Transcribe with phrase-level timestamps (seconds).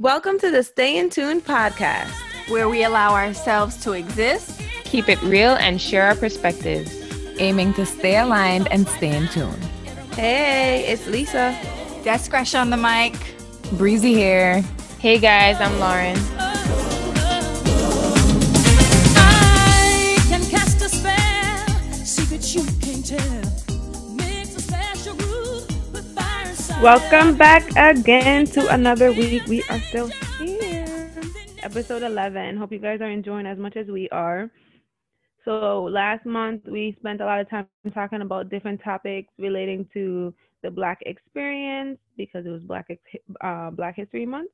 [0.00, 2.08] Welcome to the Stay in Tune podcast,
[2.48, 6.90] where we allow ourselves to exist, keep it real, and share our perspectives,
[7.38, 9.60] aiming to stay aligned and stay in tune.
[10.12, 11.54] Hey, it's Lisa.
[12.02, 13.14] Discretion on the mic.
[13.72, 14.62] Breezy here.
[14.98, 16.16] Hey guys, I'm Lauren.
[26.82, 29.46] Welcome back again to another week.
[29.46, 30.08] We are still
[30.38, 31.10] here.
[31.62, 32.56] Episode 11.
[32.56, 34.50] Hope you guys are enjoying as much as we are.
[35.44, 40.32] So, last month we spent a lot of time talking about different topics relating to
[40.62, 42.88] the Black experience because it was Black
[43.42, 44.50] uh, Black History Month.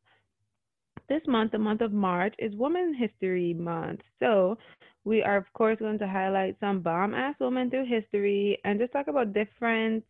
[1.09, 4.01] This month, the month of March, is Women History Month.
[4.19, 4.59] So,
[5.05, 8.93] we are, of course, going to highlight some bomb ass women through history and just
[8.93, 10.03] talk about different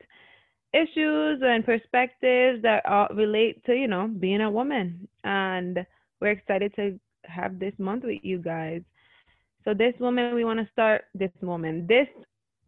[0.83, 5.09] issues and perspectives that all relate to you know being a woman.
[5.25, 5.87] And
[6.21, 8.83] we're excited to have this month with you guys.
[9.65, 11.87] So this woman we want to start this woman.
[11.87, 12.09] This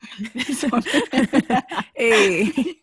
[1.94, 2.52] hey.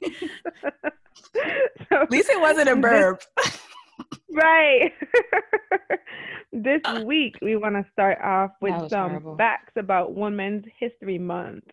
[1.89, 3.21] So, at least it wasn't a burp.
[3.37, 3.59] This,
[4.31, 4.93] right.
[6.53, 9.35] This week we want to start off with some horrible.
[9.35, 11.65] facts about women's history month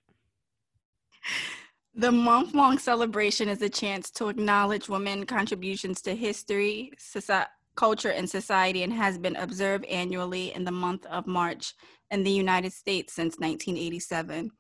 [1.95, 8.11] the month long celebration is a chance to acknowledge women's contributions to history, society, culture,
[8.11, 11.75] and society, and has been observed annually in the month of March
[12.11, 14.51] in the United States since 1987.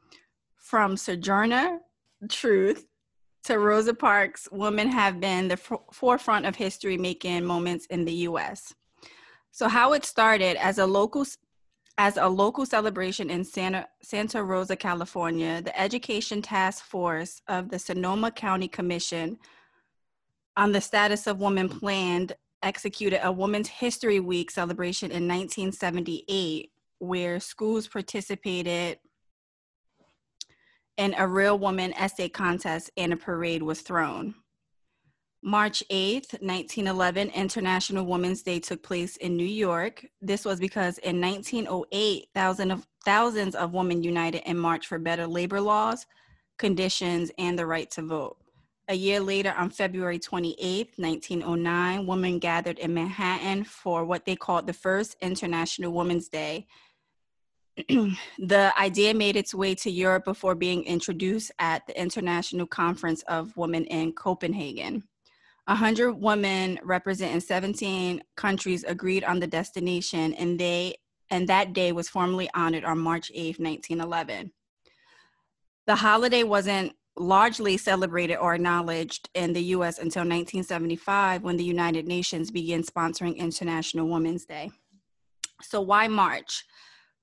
[0.57, 1.81] From Sojourner
[2.29, 2.87] Truth
[3.45, 8.13] to Rosa Parks, women have been the f- forefront of history making moments in the
[8.29, 8.73] US.
[9.51, 11.27] So, how it started as a local
[11.99, 17.79] as a local celebration in Santa, Santa Rosa, California, the Education Task Force of the
[17.79, 19.39] Sonoma County Commission
[20.57, 27.41] on the Status of Women planned executed a Women's History Week celebration in 1978, where
[27.41, 28.99] schools participated
[30.97, 34.35] in a real woman essay contest and a parade was thrown.
[35.45, 40.07] March 8th, 1911, International Women's Day took place in New York.
[40.21, 45.27] This was because in 1908, thousands of, thousands of women united in March for better
[45.27, 46.07] labor laws,
[46.59, 48.37] conditions, and the right to vote.
[48.87, 54.69] A year later, on February 28, 1909, women gathered in Manhattan for what they called
[54.69, 56.69] the first International Women's Day.
[57.89, 63.57] the idea made its way to Europe before being introduced at the International Conference of
[63.57, 65.03] Women in Copenhagen.
[65.67, 70.97] 100 women representing 17 countries agreed on the destination and they
[71.31, 74.53] and that day was formally honored on March 8, 1911.
[75.87, 82.07] The holiday wasn't largely celebrated or acknowledged in the US until 1975 when the United
[82.07, 84.71] Nations began sponsoring International Women's Day.
[85.63, 86.65] So why March?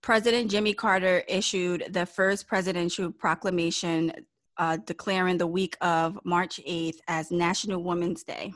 [0.02, 4.14] President Jimmy Carter issued the first presidential proclamation
[4.59, 8.53] uh, declaring the week of March 8th as National Women's Day.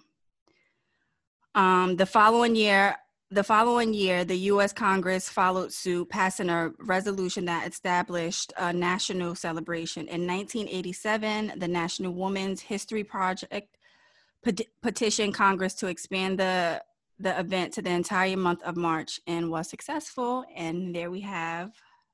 [1.56, 2.98] Um, the following year,
[3.32, 4.74] the following year, the U.S.
[4.74, 10.02] Congress followed suit, passing a resolution that established a national celebration.
[10.08, 13.78] In 1987, the National Women's History Project
[14.44, 16.84] pet- petitioned Congress to expand the
[17.20, 20.44] the event to the entire month of March and was successful.
[20.56, 21.72] And there we have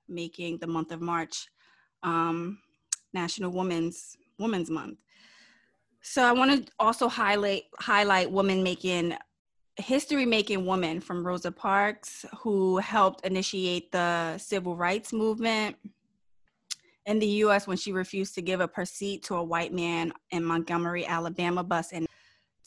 [0.07, 1.47] making the month of March
[2.03, 2.59] um,
[3.13, 4.99] National Women's Women's Month.
[6.01, 9.15] So I want to also highlight highlight women making
[9.77, 15.75] history making women from Rosa Parks who helped initiate the civil rights movement
[17.05, 20.13] in the US when she refused to give up her seat to a white man
[20.31, 22.07] in Montgomery, Alabama bus and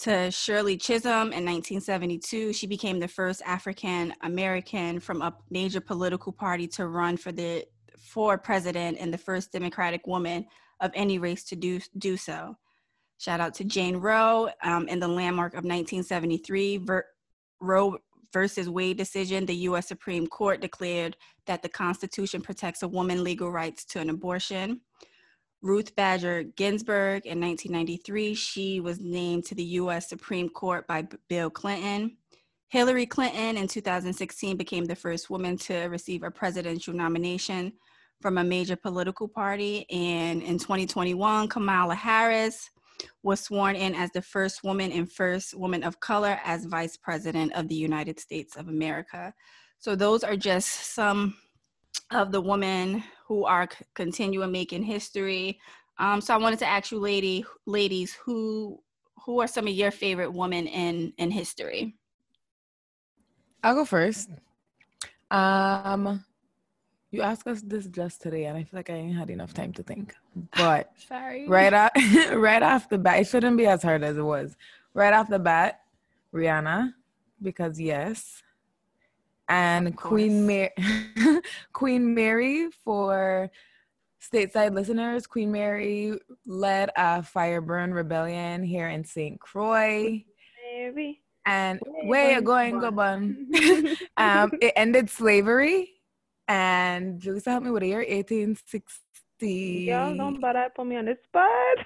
[0.01, 2.53] to Shirley Chisholm in 1972.
[2.53, 7.65] She became the first African American from a major political party to run for the
[8.03, 10.47] for president and the first Democratic woman
[10.81, 12.57] of any race to do, do so.
[13.19, 17.07] Shout out to Jane Roe um, in the landmark of 1973 Ver-
[17.61, 17.97] Roe
[18.33, 19.47] versus Wade decision.
[19.47, 19.87] The U.S.
[19.87, 21.17] Supreme Court declared
[21.47, 24.81] that the Constitution protects a woman's legal rights to an abortion.
[25.63, 30.09] Ruth Bader Ginsburg in 1993, she was named to the U.S.
[30.09, 32.17] Supreme Court by Bill Clinton.
[32.71, 37.73] Hillary Clinton in 2016 became the first woman to receive a presidential nomination
[38.23, 39.85] from a major political party.
[39.91, 42.71] And in 2021, Kamala Harris
[43.23, 47.53] was sworn in as the first woman and first woman of color as vice president
[47.55, 49.35] of the United States of America.
[49.79, 51.35] So those are just some
[52.13, 55.59] of the women who are continuing making history.
[55.99, 58.81] Um, so I wanted to ask you, lady, ladies, who
[59.25, 61.95] who are some of your favorite women in in history?
[63.63, 64.31] I'll go first.
[65.31, 66.25] Um,
[67.13, 69.73] you asked us this just today, and I feel like I ain't had enough time
[69.75, 70.15] to think.
[70.57, 71.47] But Sorry.
[71.47, 71.93] right off,
[72.33, 74.57] right off the bat, it shouldn't be as hard as it was.
[74.95, 75.83] Right off the bat,
[76.35, 76.95] Rihanna,
[77.41, 78.43] because yes,
[79.49, 80.47] and Queen.
[80.47, 80.71] Mary,
[81.73, 83.51] Queen Mary for
[84.21, 85.27] stateside listeners.
[85.27, 89.39] Queen Mary led a fire burn rebellion here in St.
[89.41, 90.25] Croix,
[90.75, 91.21] Mary.
[91.45, 92.81] and Way way going.
[92.81, 93.97] Gabon.
[94.17, 95.92] um, it ended slavery,
[96.53, 99.87] and Julissa helped me with the year 1860.
[99.89, 101.77] Y'all don't bother put me on the spot.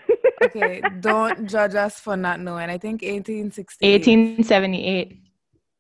[0.45, 2.69] okay, don't judge us for not knowing.
[2.69, 3.87] I think 1860.
[3.91, 5.23] 1878.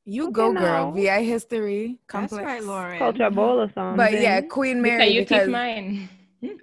[0.08, 0.60] You Okay, go, girl.
[0.62, 0.90] now.
[0.92, 1.98] VI history.
[2.06, 2.30] Complex.
[2.30, 2.46] That's Complex.
[2.46, 2.98] right, Lauren.
[2.98, 3.96] Culture bowl or something.
[3.96, 5.08] But yeah, Queen Look at Mary.
[5.08, 6.08] you Because, keep mine.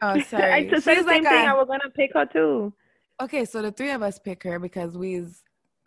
[0.01, 0.65] oh, I sorry.
[0.69, 1.47] just said the same like thing.
[1.47, 2.73] I a, was gonna pick her too.
[3.21, 5.43] okay, so the three of us pick her because we's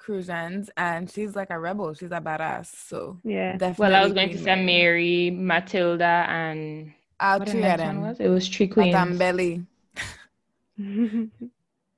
[0.07, 1.93] Crucians, and she's like a rebel.
[1.93, 2.67] She's a badass.
[2.67, 3.57] So Yeah.
[3.57, 3.83] definitely.
[3.93, 7.81] Well, I was going to Queen say Mary, Matilda, and I'll what the three next
[7.81, 8.09] of one them.
[8.09, 8.21] was?
[8.21, 8.95] It was three queens.
[8.95, 9.67] Matambelli.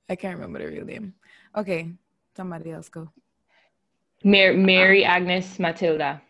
[0.08, 1.12] I can't remember the real name.
[1.54, 1.90] Okay,
[2.34, 3.10] somebody else go.
[4.24, 4.64] Mary, uh-uh.
[4.64, 6.22] Mary, Agnes, Matilda.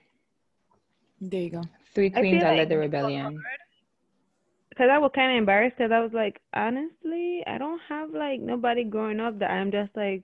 [1.20, 1.62] There you go.
[1.94, 3.40] Three queens feel that led the rebellion.
[4.76, 8.40] Cause I was kind of embarrassed because I was like, honestly, I don't have like
[8.40, 10.22] nobody growing up that I'm just like,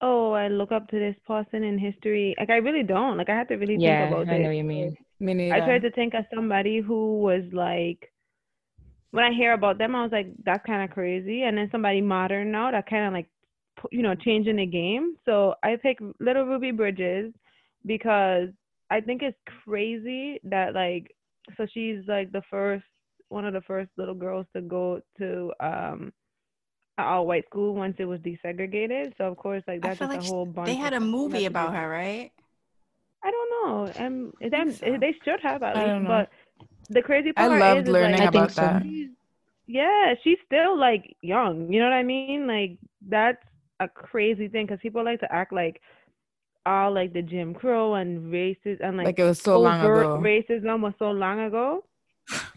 [0.00, 2.34] oh, I look up to this person in history.
[2.38, 3.16] Like I really don't.
[3.18, 4.48] Like I have to really Yeah, think about I it.
[4.48, 4.96] know what you mean.
[5.20, 8.12] Me I tried to think of somebody who was like,
[9.10, 11.42] when I hear about them, I was like, that's kind of crazy.
[11.42, 13.28] And then somebody modern now that kind of like,
[13.90, 15.16] you know, changing the game.
[15.24, 17.32] So I pick Little Ruby Bridges
[17.84, 18.48] because
[18.90, 21.14] I think it's crazy that like,
[21.56, 22.84] so she's like the first,
[23.28, 26.12] one of the first little girls to go to um
[26.98, 29.12] all white school once it was desegregated.
[29.18, 30.66] So of course, like that's just like a whole bunch.
[30.66, 32.30] they had a movie about her, right?
[33.22, 34.06] I don't know.
[34.06, 34.96] Um, them, so.
[35.00, 36.30] they should have at I least, but
[36.88, 38.62] the crazy I part loved is, is learning like, I think about so.
[38.62, 38.82] that.
[38.82, 39.08] she's,
[39.66, 41.72] yeah, she's still like young.
[41.72, 42.46] You know what I mean?
[42.46, 43.42] Like that's
[43.80, 45.80] a crazy thing because people like to act like
[46.64, 50.20] all like the Jim Crow and racist and like, Like it was so long ago.
[50.22, 51.84] racism was so long ago.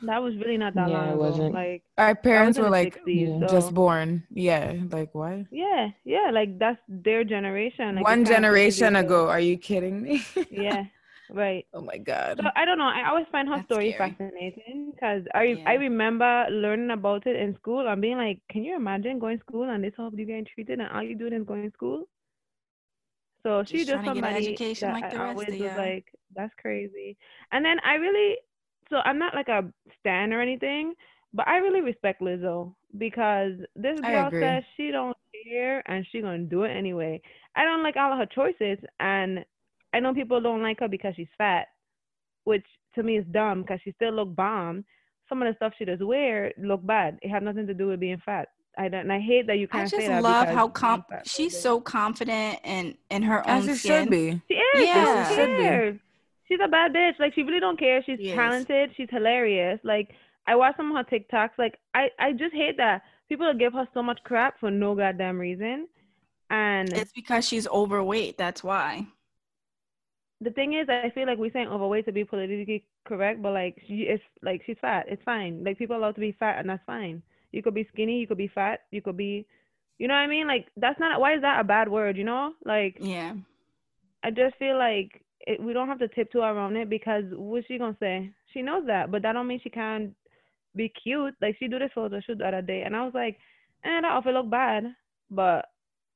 [0.02, 1.20] That was really not that Yeah, long it ago.
[1.20, 1.54] wasn't.
[1.54, 3.40] Like Our parents were like 60s, Yeah.
[3.40, 4.24] so just born.
[4.32, 5.46] Yeah, like what?
[5.52, 7.96] yeah, yeah, like that's their generation.
[7.96, 9.30] Like, One it's kinda crazy generation to- ago.
[9.30, 10.24] Are you kidding me?
[10.50, 10.86] Yeah,
[11.30, 11.66] right.
[11.74, 12.40] oh my god.
[12.42, 12.86] So I don't know.
[12.90, 14.16] I always find her That's story scary.
[14.18, 18.76] fascinating because I I remember learning about it in school and being like, can you
[18.76, 21.46] imagine going to school and this how you getting treated and all you doing is
[21.46, 22.08] going to school?
[23.44, 25.50] So she Just just trying to get an somebody education that like I rest always
[25.50, 26.06] of was like,
[26.36, 27.18] that's crazy.
[27.52, 28.38] And then I really,
[28.90, 29.64] so I'm not like a
[30.00, 30.94] stan or anything,
[31.34, 35.16] but I really respect Lizzo because this girl says she don't
[35.46, 37.22] care and she gonna do it anyway.
[37.56, 39.46] I don't like all of her choices, and
[39.94, 41.68] I know people don't like her because she's fat,
[42.46, 42.66] which
[42.96, 44.86] to me is dumb because she still look bomb.
[45.28, 47.20] Some of the stuff she does wear look bad.
[47.22, 48.50] It had nothing to do with being fat.
[48.78, 50.74] I don't, and I hate that you can't say I just that love how being
[50.74, 54.04] com- she's so confident in in her As own it skin.
[54.04, 54.42] should be.
[54.48, 54.88] She is.
[54.88, 55.28] Yeah.
[55.30, 55.64] She Should be.
[55.64, 56.00] cares.
[56.50, 57.20] She's a bad bitch.
[57.20, 58.02] Like she really don't care.
[58.06, 58.36] She's She is.
[58.36, 58.92] talented.
[58.98, 59.80] She's hilarious.
[59.84, 60.10] Like
[60.48, 61.52] I watch some of her TikToks.
[61.58, 65.38] Like I, I just hate that people give her so much crap for no goddamn
[65.38, 65.88] reason.
[66.50, 68.38] And It's because she's overweight.
[68.38, 69.06] That's why.
[70.42, 73.82] the thing is, I feel like we're saying overweight to be politically correct, but like
[73.88, 75.06] she is like she's fat.
[75.08, 75.64] It's fine.
[75.64, 77.22] Like people are allowed to be fat, and that's fine.
[77.52, 78.20] You could be skinny.
[78.20, 78.82] You could be fat.
[78.92, 79.46] You could be,
[79.98, 80.48] you know what I mean?
[80.48, 81.20] Like that's not.
[81.20, 82.18] Why is that a bad word?
[82.18, 82.54] You know?
[82.66, 83.34] Like Yeah.
[84.24, 87.78] I just feel like it, we don't have to tiptoe around it because what's she
[87.78, 88.32] gonna say?
[88.54, 90.14] She knows that, but that don't mean she can't
[90.76, 91.34] be cute.
[91.42, 93.38] Like she do this photo shoot the other day, and I was like,
[93.84, 94.86] eh, that outfit look bad,
[95.32, 95.66] but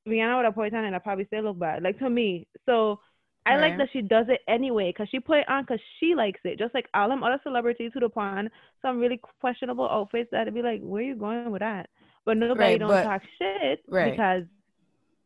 [0.08, 1.82] Rihanna would have put it on and I probably still look bad.
[1.84, 3.00] Like to me, so
[3.46, 6.40] I like that she does it anyway because she put it on because she likes
[6.46, 6.58] it.
[6.60, 8.50] Just like all them other celebrities who put on
[8.82, 11.90] some really questionable outfits that'd be like, where you going with that?
[12.26, 14.12] But nobody Right, don't but- talk shit right.
[14.12, 14.44] because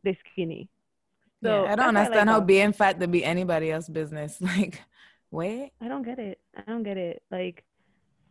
[0.03, 0.67] they're skinny.
[1.43, 2.45] So yeah, I don't understand like how her.
[2.45, 4.39] being fat to be anybody else's business.
[4.41, 4.81] Like,
[5.31, 6.39] wait, I don't get it.
[6.55, 7.21] I don't get it.
[7.29, 7.63] Like,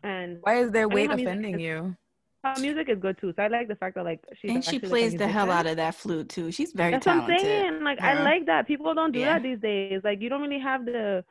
[0.03, 1.97] and why is their weight her music offending is- you?
[2.45, 3.33] her music is good too.
[3.37, 5.27] So I like the fact that like she's and she actually, like, a plays the
[5.29, 6.53] hell out of that flute too.
[6.53, 7.29] She's very That's talented.
[7.29, 7.83] what I'm saying.
[7.83, 8.21] Like Yeah.
[8.21, 8.67] I like that.
[8.69, 9.35] People don't do Yeah.
[9.35, 10.01] that these days.
[10.05, 11.25] Like you don't really have the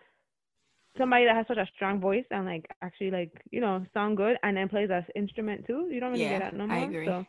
[0.97, 4.37] somebody that has such a strong voice and like actually like you know sound good
[4.43, 5.87] and then plays an instrument too.
[5.91, 6.75] You don't really Yeah, get that no more.
[6.75, 6.89] I more.
[6.89, 7.05] agree.
[7.07, 7.25] So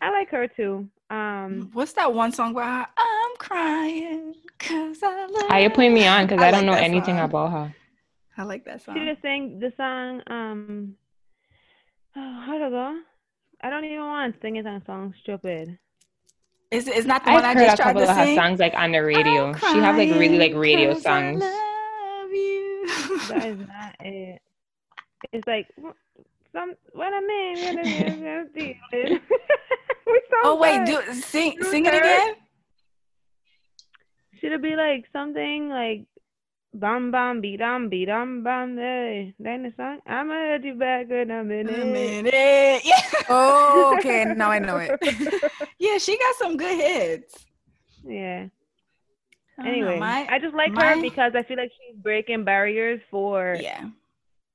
[0.00, 0.88] I like her too.
[1.10, 5.94] Um, What's that one song where I, I'm crying because I love How you putting
[5.94, 6.26] me on?
[6.26, 7.24] Because I I, don't like know anything song.
[7.24, 7.74] about her.
[8.36, 8.96] I like that song.
[8.98, 10.20] she just sang the song.
[10.26, 10.94] Um,
[12.16, 12.98] oh, how to go?
[13.62, 15.14] I don't even want to sing it on song.
[15.22, 15.78] Stupid.
[16.70, 18.24] It's, it's not the I've one I heard a just tried couple to of her
[18.24, 18.34] sing.
[18.36, 19.46] songs like on the radio.
[19.46, 21.40] I'm She have like really like crying radio 'cause I songs.
[21.42, 22.86] love you.
[23.28, 24.42] that is not it.
[25.32, 25.68] It's like
[26.52, 27.60] some what I mean.
[27.64, 28.80] What it is, we
[30.30, 32.02] so Oh wait, do sing You sing it heard?
[32.02, 32.34] again.
[34.40, 36.04] Should it be like something like
[36.74, 39.98] bam bam beat dum beat dum bam hey that the song?
[40.06, 41.86] I'ma hit you back in a A minute.
[41.86, 42.82] minute.
[42.84, 43.02] Yeah.
[43.28, 44.24] Oh, okay.
[44.24, 44.90] Now I know it.
[45.80, 47.44] yeah, she got some good hits.
[48.06, 48.46] Yeah.
[49.58, 51.96] I don't know, Anyway, my- I just like my- her because I feel like she's
[51.96, 53.86] breaking barriers for yeah.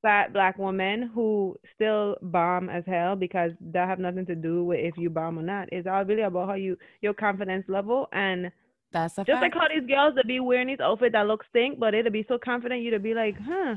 [0.02, 4.80] Fat black women who still bomb as hell because that have nothing to do with
[4.80, 5.70] if you bomb or not.
[5.72, 8.52] It's all really about how you your confidence level and
[8.92, 9.56] That's a just like fact.
[9.62, 12.38] how these girls that be wearing these outfits that look stink, but it'll be so
[12.38, 13.76] confident you to be like, huh,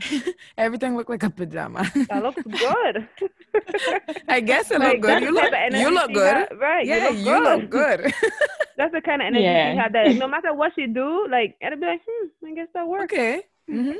[0.59, 1.85] Everything look like a pajama.
[2.09, 3.09] that looks good.
[4.28, 5.23] I guess it Like, looked good.
[5.23, 6.37] You look, you look good.
[6.37, 6.87] had- right?
[6.87, 8.00] yeah, you look good.
[8.02, 8.14] good.
[8.76, 9.73] That's the kind of energy Yeah.
[9.73, 9.93] she had.
[9.93, 13.12] That no matter what she do, like it'll be like, hmm, I guess that works.
[13.12, 13.43] okay.
[13.69, 13.93] hmm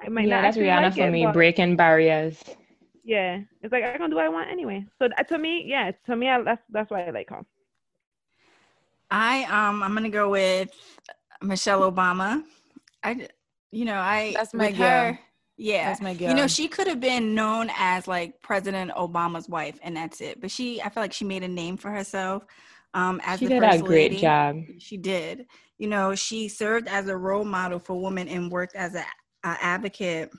[0.00, 2.42] I might yeah, not that's Rihanna like for it, me, but- breaking barriers.
[3.04, 4.86] Yeah, it's like I can do what I want anyway.
[5.00, 7.44] So to me, yeah, to me, I, that's that's why I like her.
[9.10, 10.70] I um I'm gonna go with
[11.42, 12.44] Michelle Obama.
[13.02, 13.26] I
[13.72, 14.88] you know I That's my with girl.
[15.12, 15.18] her.
[15.56, 16.28] Yeah, That's my girl.
[16.30, 20.40] you know she could have been known as like President Obama's wife, and that's it.
[20.40, 22.44] But she, I feel like she made a name for herself.
[22.94, 24.20] Um, as She the did a great lady.
[24.20, 24.62] job.
[24.78, 25.46] She did.
[25.78, 29.04] You know, she served as a role model for women and worked as a,
[29.44, 30.30] a advocate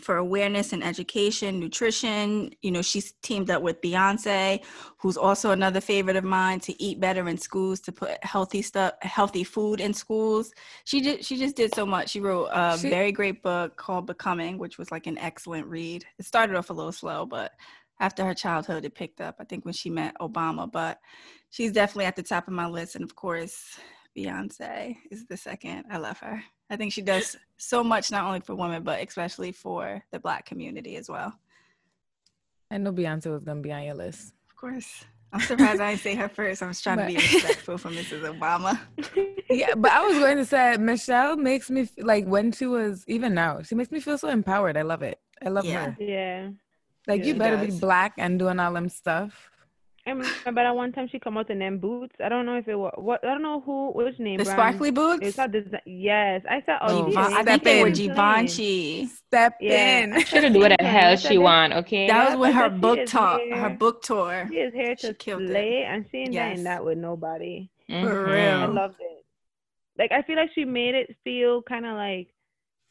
[0.00, 2.50] for awareness and education, nutrition.
[2.62, 4.64] You know, she's teamed up with Beyonce,
[4.98, 8.94] who's also another favorite of mine, to eat better in schools, to put healthy stuff,
[9.02, 10.52] healthy food in schools.
[10.84, 11.24] She did.
[11.24, 12.08] She just did so much.
[12.10, 16.04] She wrote a She- very great book called Becoming, which was like an excellent read.
[16.18, 17.52] It started off a little slow, but
[18.00, 19.36] after her childhood, it picked up.
[19.38, 20.98] I think when she met Obama, but
[21.50, 22.96] she's definitely at the top of my list.
[22.96, 23.78] And of course,
[24.16, 25.84] Beyonce is the second.
[25.90, 26.42] I love her.
[26.72, 30.46] I think she does so much, not only for women, but especially for the Black
[30.46, 31.38] community as well.
[32.70, 34.32] I know Beyonce was gonna be on your list.
[34.48, 35.04] Of course.
[35.34, 36.62] I'm surprised I didn't say her first.
[36.62, 38.22] I was trying to be respectful for Mrs.
[38.38, 38.78] Obama.
[39.50, 43.04] Yeah, but I was going to say Michelle makes me f- like when she was
[43.06, 44.76] even now, she makes me feel so empowered.
[44.76, 45.20] I love it.
[45.44, 45.92] I love Yeah.
[45.92, 45.96] her.
[45.98, 46.48] Yeah,
[47.06, 49.50] Like Yeah, you she better be black and doing all them stuff.
[50.04, 52.14] I remember that one time she come out in them boots.
[52.22, 54.38] I don't know if it was what I don't know who which name.
[54.38, 54.58] The brand.
[54.58, 55.20] sparkly boots?
[55.22, 57.92] It's not desi- yes, I said Oh, oh, Giv- I Step think they were in.
[57.94, 59.06] Givenchy.
[59.06, 59.98] Step Yeah.
[60.04, 60.20] in.
[60.26, 62.08] She could do what the hell she want, okay?
[62.08, 63.56] That was Yeah, with her book is talk, here.
[63.56, 64.48] her book tour.
[64.50, 65.48] She is here She to killed it.
[65.50, 66.64] slay, and she ain't Yes.
[66.64, 67.68] that with nobody.
[67.88, 68.32] For Mhm.
[68.32, 68.62] real.
[68.62, 69.24] I loved it.
[69.98, 72.28] Like I feel like she made it feel kind of like,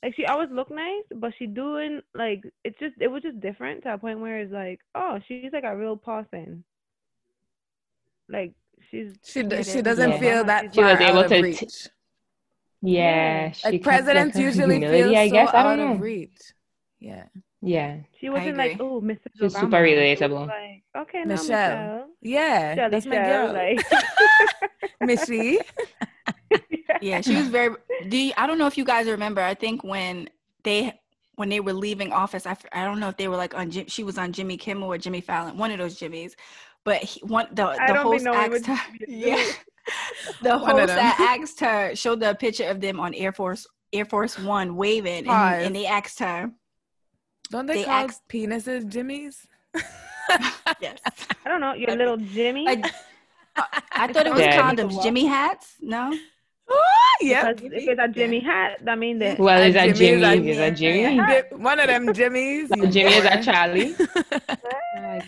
[0.04, 3.84] like she always looked nice, but she doing like it's just it was just different
[3.84, 6.64] to a point where it's like, oh, she's like a real person.
[8.32, 8.54] Like
[8.90, 10.20] she's She d- she doesn't Yeah.
[10.20, 11.88] feel that She far was able out of to t- reach.
[12.82, 15.50] Yeah, she like presidents usually humility, feel I so guess.
[15.54, 15.92] I out don't know.
[15.94, 16.40] of reach.
[17.00, 17.24] Yeah,
[17.62, 17.98] Yeah.
[18.20, 19.20] she wasn't like, oh, Mrs.
[19.40, 19.60] She's Obama.
[19.60, 20.48] super relatable.
[20.48, 21.76] Like, okay, now Michelle.
[21.78, 22.08] Michelle.
[22.22, 23.54] yeah, Shelly that's my girl.
[23.54, 23.82] like
[25.02, 25.60] Missy.
[27.02, 27.76] Yeah, she was very.
[28.10, 29.42] Do you, I don't know if you guys remember.
[29.42, 30.30] I think when
[30.64, 30.94] they
[31.36, 33.88] when they were leaving office, I, I don't know if they were like on Jim,
[33.88, 36.34] she was on Jimmy Kimmel or Jimmy Fallon, one of those Jimmys.
[36.84, 38.78] But he, one the the host asked her.
[39.08, 39.44] Yeah,
[40.42, 44.38] the host that asked her showed the picture of them on Air Force Air Force
[44.40, 46.52] One waving, and, and they asked her.
[47.52, 49.36] Don't they, They call asked- penises Jimmys?
[50.80, 51.00] Yes,
[51.46, 52.66] I don't know, your little Jimmy.
[52.68, 52.82] I,
[53.92, 54.62] I thought it was Dead.
[54.62, 55.04] condoms.
[55.04, 55.76] Jimmy hats?
[55.82, 56.18] No.
[56.70, 56.82] Oh,
[57.22, 57.52] yeah.
[57.54, 60.24] Because if it's a Jimmy hat, that means that Well, A is that Jimmy is
[60.24, 60.50] a Jimmy?
[60.52, 61.64] Is that Jimmy?
[61.64, 62.68] One of them Jimmys.
[62.76, 63.30] you Jimmy is boy.
[63.30, 63.96] that Charlie?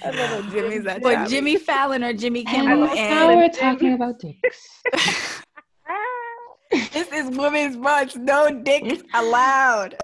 [0.04, 1.30] a little Jimmy's a But Charlie.
[1.30, 2.84] Jimmy Fallon or Jimmy Kimmel.
[2.86, 4.82] And now and we're talking about dicks.
[6.94, 8.16] this is women's brunch.
[8.16, 9.96] No dicks allowed.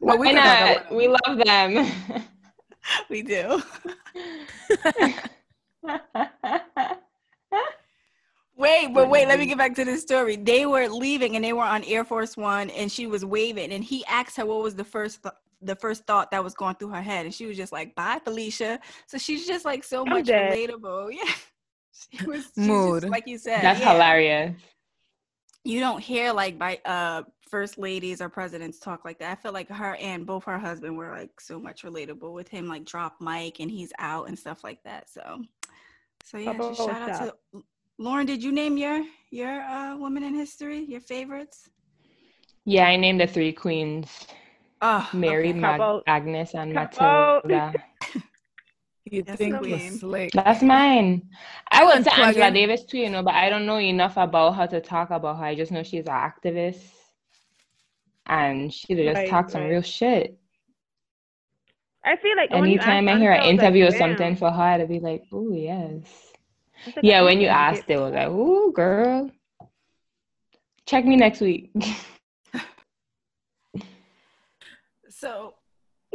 [0.00, 0.86] Well, we Why can talk not?
[0.86, 2.24] about We love them.
[3.08, 3.62] We do.
[8.62, 10.36] Wait, but wait, let me get back to this story.
[10.36, 13.82] They were leaving and they were on Air Force One and she was waving and
[13.82, 16.90] he asked her what was the first th- the first thought that was going through
[16.90, 18.78] her head and she was just like, "Bye, Felicia."
[19.08, 20.56] So she's just like so I'm much dead.
[20.56, 21.12] relatable.
[21.16, 21.32] Yeah.
[21.92, 23.04] She was she's just Mood.
[23.10, 23.62] like you said.
[23.62, 23.92] That's yeah.
[23.92, 24.56] hilarious.
[25.64, 29.32] You don't hear like by uh first ladies or presidents talk like that.
[29.32, 32.68] I feel like her and both her husband were like so much relatable with him
[32.68, 35.10] like drop mic and he's out and stuff like that.
[35.10, 35.42] So
[36.24, 37.38] so yeah, just shout out stop.
[37.52, 37.62] to
[37.98, 41.68] Lauren, did you name your your uh woman in history, your favorites?
[42.64, 44.26] Yeah, I named the three queens
[44.80, 45.52] Oh, Mary, okay.
[45.52, 47.74] Mag- Couple- Agnes, and couple- Matilda.
[49.04, 50.32] You That's think the you're slick.
[50.32, 51.30] That's mine.
[51.70, 52.54] I would say Unplug Angela in.
[52.54, 55.44] Davis too, you know, but I don't know enough about her to talk about her.
[55.44, 56.82] I just know she's an activist
[58.26, 60.38] and she'd just Right, talked some real shit.
[62.04, 63.90] I feel like when you Anytime I ask hear an honestly, I was interview or
[63.92, 66.31] something for her, I'd be like, oh yes.
[66.86, 69.30] It's like, Yeah, when you didn't asked, get- it was like, ooh, girl.
[70.86, 71.70] Check me next week.
[75.08, 75.54] So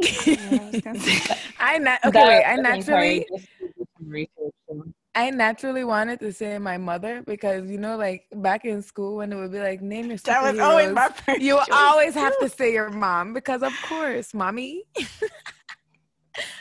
[0.00, 2.44] I na- okay, That wait.
[2.44, 4.84] I naturally, encouraged us to do some research, so.
[5.14, 9.32] I naturally wanted to say my mother because you know, like back in school when
[9.32, 12.48] it would be like, name your that was always my first You always have to
[12.48, 14.84] say your mom because, of course, mommy.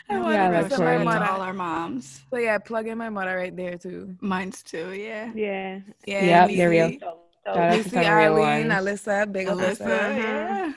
[0.09, 1.25] I No, want Yeah, to of represent my mother.
[1.25, 2.21] all our moms.
[2.31, 4.15] So yeah, plug in my mother right there too.
[4.21, 5.31] Mine's too, yeah.
[5.35, 5.79] Yeah.
[6.05, 6.85] Yeah, Yep, they're real.
[6.87, 8.73] Lizzie, So, so Shout Lizzie, some real Arlene, ones.
[8.73, 10.09] Alyssa, big up Alyssa, Alyssa.
[10.09, 10.17] Uh-huh.
[10.17, 10.73] yeah.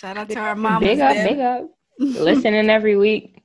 [0.00, 0.88] Shout out to our mamas.
[0.88, 1.70] Big up, big up.
[1.98, 3.42] Listening every week.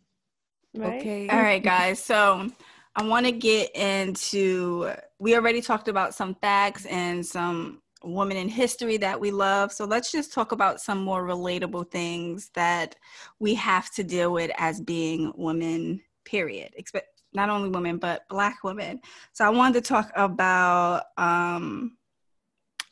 [0.75, 1.00] right?
[1.00, 1.27] Okay.
[1.29, 2.01] All right, guys.
[2.01, 2.50] So
[2.96, 4.91] I want to get into.
[5.20, 7.82] We already talked about some facts and some
[8.13, 9.71] women in history that we love.
[9.71, 12.95] So let's just talk about some more relatable things that
[13.39, 16.01] we have to deal with as being women.
[16.25, 16.73] Period.
[16.75, 18.99] Expect not only women but Black women.
[19.33, 21.97] So I wanted to talk about um,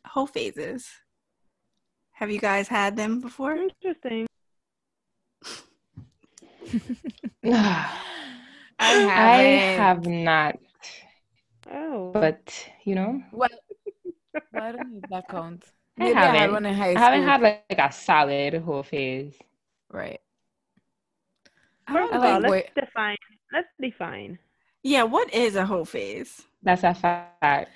[0.05, 0.87] whole phases.
[2.11, 3.55] Have you guys had them before?
[3.57, 4.25] Interesting.
[7.45, 7.89] I
[8.79, 9.77] I haven't.
[9.77, 10.59] have not,
[11.71, 12.11] Oh.
[12.13, 12.53] but
[12.83, 13.49] you know, Well,
[14.53, 15.63] well, I don't know if that count?
[15.99, 16.53] I Maybe I had haven't.
[16.53, 19.33] one in high I haven't had like, like a solid whole phase.
[19.89, 20.19] right.
[21.91, 23.17] First I of like all, let's wait- define.
[23.53, 24.39] Let's define.
[24.83, 26.43] Yeah, what is a whole phase?
[26.63, 27.69] That's a fact.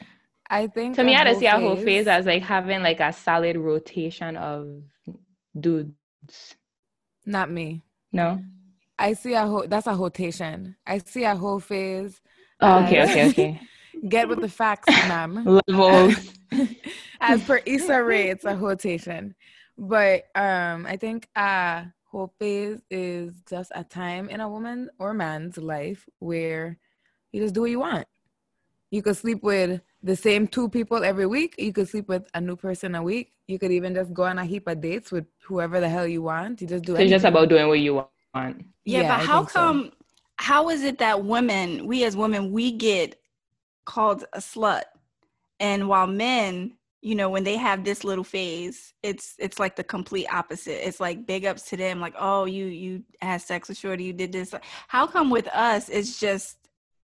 [0.50, 3.00] I think To me, I just whole see a whole phase as like having like
[3.00, 4.82] a solid rotation of
[5.60, 6.56] dudes.
[7.26, 7.84] not me.
[8.12, 8.44] No.
[8.98, 9.66] I see a whole.
[9.68, 10.76] That's a rotation.
[10.86, 12.20] I see a whole phase.
[12.60, 13.62] Oh, okay, as- okay, okay.
[14.08, 15.52] Get with the facts, ma'am.
[15.68, 16.16] Levels.
[17.22, 19.36] As per Issa Rae, it's a rotation.
[19.78, 25.14] But um, I think uh whole phase is just a time in a woman or
[25.14, 26.78] man's life where
[27.32, 28.08] you just do what you want.
[28.92, 31.56] You could sleep with the same two people every week.
[31.60, 33.34] You could sleep with a new person a week.
[33.48, 36.24] You could even just go on a heap of dates with whoever the hell you
[36.24, 36.62] want.
[36.62, 38.66] You just do So it's just about doing what you want.
[38.86, 39.62] Yeah, Yeah, but I how think so.
[39.62, 39.92] come
[40.38, 43.19] how is it that women, we as women, we get
[43.90, 44.84] called a slut?
[45.60, 49.84] And while men, you know, when they have this little phase, it's it's like the
[49.84, 50.86] complete opposite.
[50.88, 54.14] It's like big ups to them, like, oh, you you had sex with Shorty, you
[54.14, 54.54] did this.
[54.88, 56.58] How come with us it's just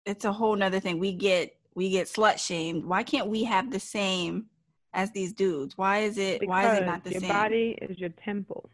[0.06, 1.00] it's a whole nother thing.
[1.00, 2.84] We get we get slut shamed.
[2.86, 4.48] Why can't we have the same
[4.94, 5.78] as these dudes?
[5.78, 7.30] Why is it why is it not the your same?
[7.30, 8.70] body is your temple.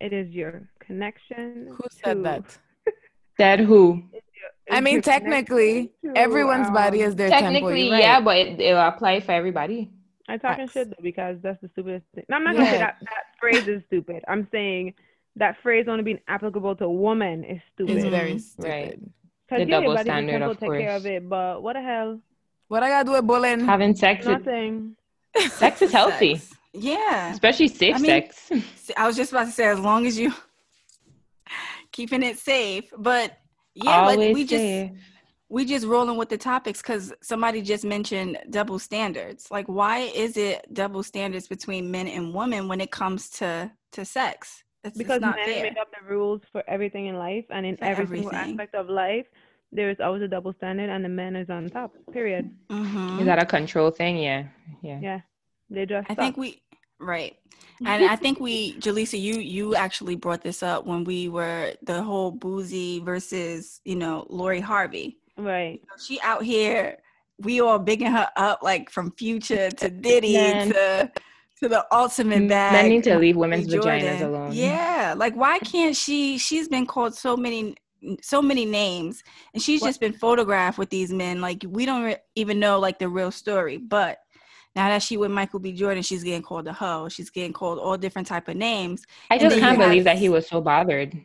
[0.00, 1.68] It is your connection.
[1.76, 2.44] Who said to- that?
[3.38, 4.02] That who?
[4.68, 7.52] I is mean, your technically, connection to, everyone's body um, is their temple.
[7.52, 8.02] Technically, you're right.
[8.02, 9.90] yeah, but it, it'll apply for everybody.
[10.28, 10.72] I'm talking Facts.
[10.74, 12.24] shit though because that's the stupidest thing.
[12.28, 14.22] No, I'm not gonna say that that phrase is stupid.
[14.28, 14.94] I'm saying
[15.36, 17.96] that phrase only being applicable to a woman is stupid.
[17.96, 18.68] It's very stupid.
[18.68, 19.00] Right.
[19.48, 21.26] Because the yeah, your double standard, of take care of it.
[21.28, 22.20] But what the hell?
[22.68, 23.60] What I gotta do with bullying?
[23.64, 24.96] Having sex, is, Nothing.
[25.48, 26.54] sex is healthy, Sex.
[26.74, 27.32] Yeah.
[27.32, 28.50] especially safe I mean- sex.
[28.96, 30.34] I was just about to say, as long as you
[31.92, 33.38] keeping it safe, but
[33.74, 34.90] yeah, but Always we just safe.
[35.50, 39.50] We just rolling with the topics because somebody just mentioned double standards.
[39.50, 44.04] Like, why is it double standards between men and women when it comes to to
[44.04, 44.62] sex?
[44.84, 45.62] It's, it's Because not men fair.
[45.64, 48.88] make up the rules for everything in life, and in For every single aspect of
[48.88, 49.26] life,
[49.72, 51.94] there is always a double standard, and the man is on top.
[52.12, 52.50] Period.
[52.70, 53.20] Mhm.
[53.20, 54.18] Is that a control thing?
[54.18, 54.44] Yeah,
[54.82, 55.00] yeah.
[55.02, 55.20] Yeah,
[55.70, 56.06] they just.
[56.10, 56.18] I suck.
[56.22, 56.62] think we
[57.00, 57.36] right.
[57.86, 62.02] And I think we, Julissa, you you actually brought this up when we were the
[62.02, 65.16] whole Boosie versus you know Lori Harvey.
[65.38, 65.80] Right.
[65.98, 66.98] she out here
[67.40, 70.68] we all bigging her up like from future to diddy Man.
[70.70, 71.12] to
[71.60, 74.50] to the ultimate mm, bag Men need to leave women's Michael vaginas alone.
[74.52, 77.74] yeah like why can't she she's been called so many
[78.22, 79.22] so many names
[79.54, 82.78] and she's What- just been photographed with these men like we don't re- even know
[82.78, 84.18] like the real story but
[84.76, 85.72] now that she with Michael B.
[85.72, 87.08] Jordan, she's getting called a hoe.
[87.08, 89.04] She's getting called all different type of names.
[89.28, 91.18] I just can't believe have- that he was so bothered.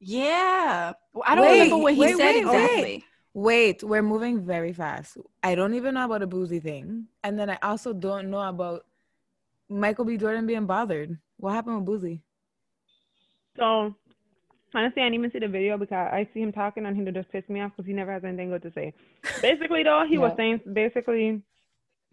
[0.00, 2.38] Yeah, Well, I don't Wait, remember what he wait, said wait.
[2.44, 3.04] exactly.
[3.38, 5.16] Wait, we're moving very fast.
[5.44, 7.06] I don't even know about the Boosie thing.
[7.22, 8.84] And then I also don't know about
[9.68, 10.16] Michael B.
[10.16, 11.16] Jordan being bothered.
[11.36, 12.20] What happened with Boosie?
[13.56, 13.94] So
[14.74, 17.30] honestly, I didn't even see the video because I see him talking and he just
[17.30, 18.92] pissed me off because he never has anything good to say.
[19.40, 21.40] Basically, though, he was saying basically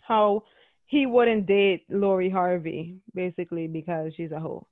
[0.04, 0.44] how
[0.86, 4.68] he wouldn't date Lori Harvey, basically because she's a hoe.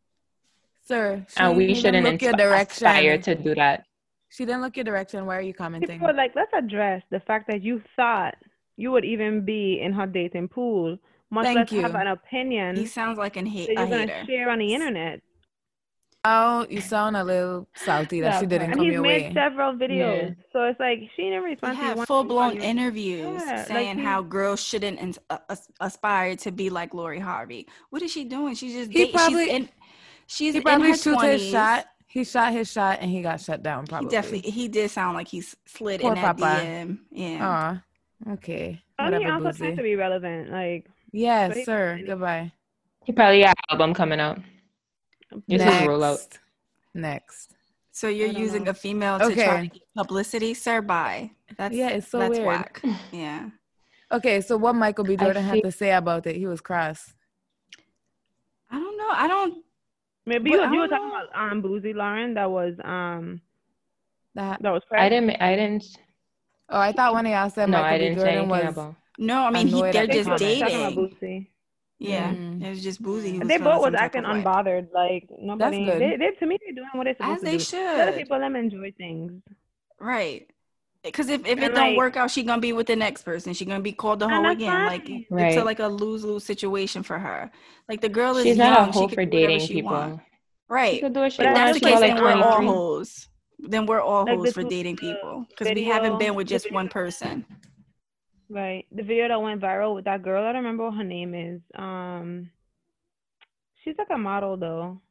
[0.86, 2.88] Sir, And we shouldn't look your insp- direction.
[2.88, 3.86] aspire to do that.
[4.34, 5.28] She didn't look your direction.
[5.28, 6.00] Why are you commenting?
[6.00, 8.34] People like, let's address the fact that you thought
[8.78, 10.98] you would even be in her dating pool
[11.30, 11.82] much Thank less you.
[11.82, 14.26] have an opinion He sounds like an that hate, you're a gonna hater.
[14.26, 15.22] share on the internet.
[16.26, 18.80] Oh, you sound a little salty that That she didn't part.
[18.80, 21.78] And come he's made several videos, so it's like she never He responds.
[21.80, 25.38] to had full blown interviews Yeah, like saying he- how girls shouldn't uh,
[25.82, 27.67] aspire to be like Lori Harvey.
[27.91, 28.56] What is she doing?
[28.56, 29.69] She's just He date- probably- she's in,
[30.28, 31.32] she's He in her shoot 20s.
[31.34, 31.86] his shot.
[32.13, 33.88] He shot his shot and he got shut down.
[33.88, 34.06] Probably.
[34.08, 36.62] He definitely he did sound like he s- slid Poor in that Papa.
[36.63, 36.99] DM.
[37.12, 37.47] Yeah.
[38.28, 38.34] Aw.
[38.34, 38.82] Okay.
[38.99, 39.76] I mean, he Whatever, also tries Boosie.
[39.78, 40.52] to be relevant.
[40.52, 41.99] Like, Yes, but he- sir.
[42.06, 42.52] Goodbye.
[43.06, 44.38] He probably got an album coming out.
[45.47, 46.19] It's his rollout.
[46.19, 46.39] Next.
[46.93, 47.56] Next.
[47.91, 48.71] So you're using know.
[48.71, 50.82] a female to try to get publicity, sir?
[50.82, 51.32] Bye.
[51.58, 52.45] That's Yeah, it's so that's weird.
[52.47, 52.82] whack.
[53.12, 53.49] Yeah.
[54.12, 55.13] Okay, so what Michael B.
[55.13, 56.36] I Jordan had to say about it?
[56.36, 57.12] He was cross.
[58.69, 59.10] I don't know.
[59.12, 59.63] I don't.
[60.26, 61.26] Maybe But you, you were talking know.
[61.26, 62.34] about um Boozy Lauren.
[62.36, 63.42] That was um
[64.36, 65.32] That that was I didn't.
[65.42, 65.86] I didn't.
[66.70, 68.04] oh, I thought one of y'all said No, Michael I B.
[68.06, 68.74] didn't say Jordan anything was.
[68.78, 68.96] about.
[69.18, 70.60] No, I mean he, they're just comment.
[70.60, 71.18] Talking about dating.
[71.22, 71.48] Boosie.
[72.00, 72.62] Yeah, Mm.
[72.64, 73.40] it was just Boosie.
[73.40, 74.88] was they both was acting unbothered.
[74.94, 75.86] Like nobody.
[75.86, 76.02] good.
[76.02, 77.98] They, they to me they're doing what they're supposed as to they do.
[77.98, 78.16] Let should.
[78.18, 79.42] people let them enjoy things.
[80.00, 80.50] Right.
[81.04, 83.54] Because if, if it And, don't work out, she gonna be with the next person.
[83.54, 84.86] She gonna be called a And hoe that's again.
[84.86, 85.26] Like fine.
[85.32, 87.52] it's a, like a lose lose situation for her.
[87.89, 88.70] Like the girl is She's young.
[88.72, 89.92] not a she hoe can for dating she people.
[89.92, 90.22] want.
[90.70, 91.02] Right.
[91.02, 92.68] could do what she But that's that's the case, like then we're all 23.
[92.68, 93.28] hoes.
[93.60, 96.88] Then we're all Like hoes for dating people because we haven't been with just one
[96.88, 97.46] person.
[98.50, 98.86] Right.
[98.92, 101.62] The video that went viral with that girl, I don't remember what her name is.
[101.76, 102.50] Um
[103.84, 105.02] she's like a model though.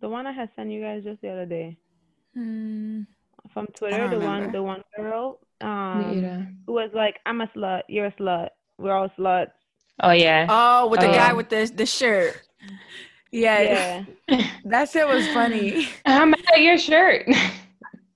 [0.00, 1.76] The one I had sent you guys just the other day.
[2.34, 3.02] Hmm.
[3.52, 5.38] From Twitter, the one the one girl.
[5.60, 9.50] Um who was like, I'm a slut, you're a slut, we're all sluts.
[10.02, 10.46] Oh yeah.
[10.48, 12.40] Oh, with the Oh, guy with the the shirt.
[13.30, 14.40] Yeah, Yeah.
[14.64, 15.88] that shit was funny.
[16.06, 17.26] I'm mad at your shirt.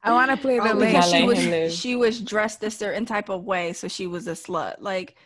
[0.03, 1.03] I want to play the Oh, link.
[1.05, 1.73] she was live.
[1.73, 4.77] she was dressed a certain type of way, so she was a slut.
[4.81, 5.17] Like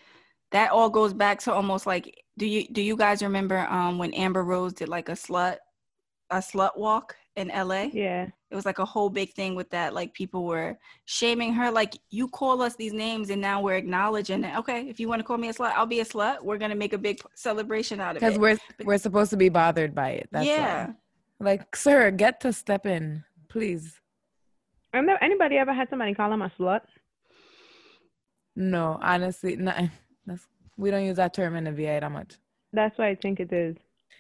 [0.53, 4.13] that all goes back to almost like do you do you guys remember um when
[4.15, 5.59] Amber Rose did like a slut
[6.31, 7.89] a slut walk in LA?
[7.93, 8.29] Yeah.
[8.51, 9.95] It was like a whole big thing with that.
[9.95, 11.71] Like people were shaming her.
[11.71, 14.57] Like you call us these names, and now we're acknowledging it.
[14.59, 16.43] Okay, if you want to call me a slut, I'll be a slut.
[16.43, 18.27] We're gonna make a big celebration out of it.
[18.27, 20.29] Because we're we're supposed to be bothered by it.
[20.33, 20.87] That's yeah.
[20.89, 20.95] all.
[21.43, 24.01] Like, sir, get to step in, please.
[24.93, 26.81] I've anybody ever had somebody call them a slut?
[28.57, 29.73] No, honestly, no.
[30.27, 32.37] That's, we don't use that term in the VA that much.
[32.73, 33.77] That's what I think it is.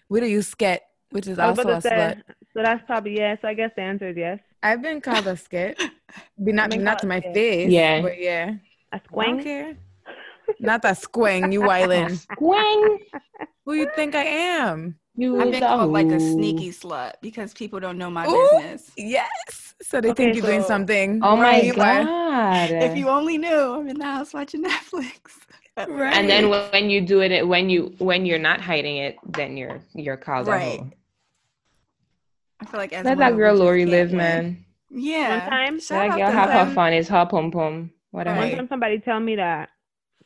[0.09, 0.79] We don't use sket,
[1.11, 2.23] which is also about a to say, slut.
[2.54, 3.38] So that's probably yes.
[3.44, 4.38] I guess the answer is yes.
[4.62, 5.80] I've been called a skit.
[6.44, 7.70] be not not to my a face.
[7.70, 8.02] Yeah.
[8.02, 8.54] but yeah,
[8.92, 9.42] A don't squing?
[9.42, 9.76] care.
[10.84, 12.18] A squing, you wildin'.
[12.38, 12.98] Swing.
[13.64, 14.98] Who you think I am?
[15.16, 18.48] You I've been called like a sneaky slut because people don't know my Ooh.
[18.50, 18.90] business.
[18.96, 19.74] Yes.
[19.82, 21.20] So they Okay, think you're doing something.
[21.22, 22.04] Oh my Right, you are.
[22.04, 22.70] god.
[22.70, 25.38] If you only knew, I'm in the house watching Netflix.
[25.76, 26.14] Right.
[26.14, 29.80] and then when you do it when you when you're not hiding it, then you're
[29.94, 30.80] you're called a Right.
[32.61, 32.66] Hoe.
[32.66, 34.16] I feel like as Let that girl Lori live, win.
[34.18, 34.64] man.
[34.90, 35.38] Yeah.
[35.40, 36.64] One time- Shout That girl have her.
[36.66, 36.92] her fun.
[36.92, 37.90] It's her pom pom.
[38.11, 38.38] What a Right.
[38.49, 39.68] One time somebody tell me that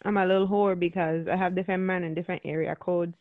[0.05, 3.17] I'm a little whore because I have different men in different area codes.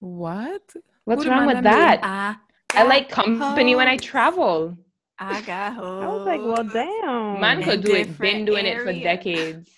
[0.00, 0.62] What?
[1.04, 2.00] What's Who wrong with that?
[2.02, 2.36] I,
[2.80, 4.76] I like got company when I travel.
[5.18, 7.40] I got I was like, well, damn.
[7.40, 9.70] Man In could do it, been different doing it for decades.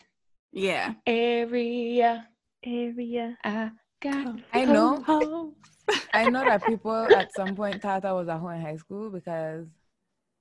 [0.53, 0.94] Yeah.
[1.07, 2.27] Area,
[2.64, 3.37] area.
[3.44, 3.70] I
[4.01, 4.37] got.
[4.55, 5.03] I know.
[5.03, 5.53] Hoes.
[6.12, 9.11] I know that people at some point thought I was a hoe in high school
[9.11, 9.66] because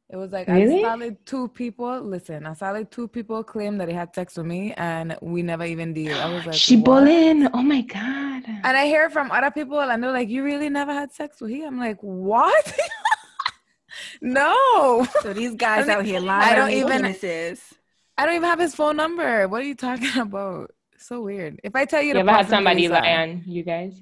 [0.10, 0.82] it was like Really?
[0.82, 2.00] a solid two people.
[2.02, 5.66] Listen, a solid two people claimed that they had sex with me, and we never
[5.66, 6.12] even did.
[6.12, 6.86] I was like, she what?
[6.86, 7.48] bullying.
[7.54, 8.44] Oh my god.
[8.48, 11.52] And I hear from other people, and they're like, "You really never had sex with
[11.52, 12.78] him?" I'm like, "What?
[14.22, 16.52] no, So these guys I mean, out here lying.
[16.52, 17.74] I don't on these even- penises.
[18.18, 19.48] I don't even have his phone number.
[19.48, 20.72] What are you talking about?
[20.98, 21.60] So weird.
[21.64, 24.02] If I tell you, You the ever had somebody Teresa, lie on you guys?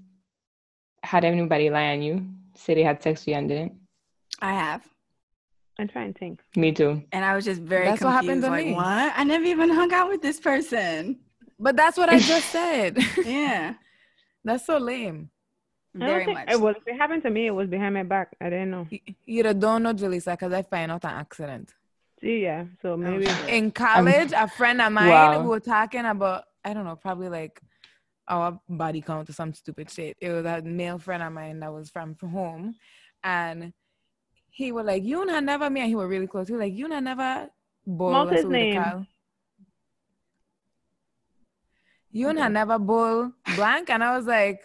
[1.03, 2.25] Had anybody lie on you?
[2.55, 3.73] Say they had sex with you and didn't?
[4.41, 4.81] I have.
[5.79, 6.39] I'm trying to think.
[6.55, 7.03] Me too.
[7.11, 8.73] And I was just very That's what happened to like, me.
[8.73, 9.13] what?
[9.15, 11.19] I never even hung out with this person.
[11.59, 12.97] But that's what I just said.
[13.25, 13.73] Yeah.
[14.43, 15.29] that's so lame.
[15.95, 16.49] I Very much.
[16.49, 16.75] it was.
[16.77, 18.35] If it happened to me, it was behind my back.
[18.41, 18.87] I didn't know.
[18.89, 21.73] You, you don't know, Julissa, because I find out an accident.
[22.21, 22.65] See, yeah.
[22.81, 23.27] So oh, maybe.
[23.47, 25.41] In college, um, a friend of mine Wow.
[25.41, 27.61] we were talking about, I don't know, probably like
[28.27, 30.15] Oh, our body count or some stupid shit.
[30.21, 32.75] It was a male friend of mine that was from, from home.
[33.23, 33.73] And
[34.49, 36.47] he was like, You and never me, and he was really close.
[36.47, 37.49] He was like, You and never
[37.85, 38.11] bowl.
[38.11, 39.07] What's his name?
[42.11, 43.89] You and never bowl blank.
[43.89, 44.63] And I was like,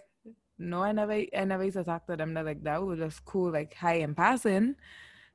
[0.58, 2.34] No, I never I never used to talk to them.
[2.34, 4.76] They're like, that was just cool, like hi in passing.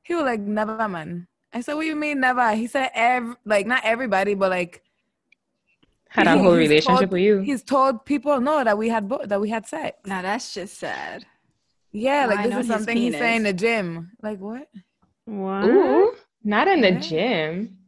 [0.04, 1.26] He was like, Never man.
[1.52, 2.54] I said, What you mean never?
[2.54, 4.83] He said ev like not everybody, but like
[6.14, 7.40] Had a whole he's relationship told- with you.
[7.40, 9.98] He's told people no that we had bo- that we had sex.
[10.06, 11.26] Now that's just sad.
[11.92, 14.12] Yeah, like Lying this is his something he's saying in the gym.
[14.22, 14.68] Like what?
[15.24, 15.64] What?
[15.64, 16.98] Ooh, not in the Yeah.
[17.00, 17.78] gym.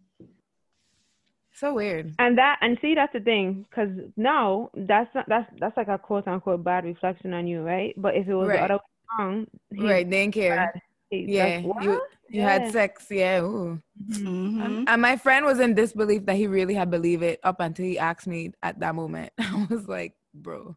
[1.55, 2.13] So weird.
[2.19, 5.97] And that and see that's the thing, because now that's not, that's that's like a
[5.99, 7.95] quote unquote bad reflection on you, right?
[7.97, 8.59] But if it was Right.
[8.59, 8.81] the other way
[9.25, 10.57] around, Right, they didn't care.
[10.57, 10.83] bad.
[11.11, 11.85] He's Yeah, like, what?
[11.85, 13.07] you you had sex.
[13.11, 13.41] Yeah.
[13.43, 13.81] Ooh.
[14.11, 14.65] Mhm.
[14.65, 17.85] Um, and my friend was in disbelief that he really had believed it up until
[17.87, 19.33] he asked me at that moment.
[19.39, 20.77] I was like, bro,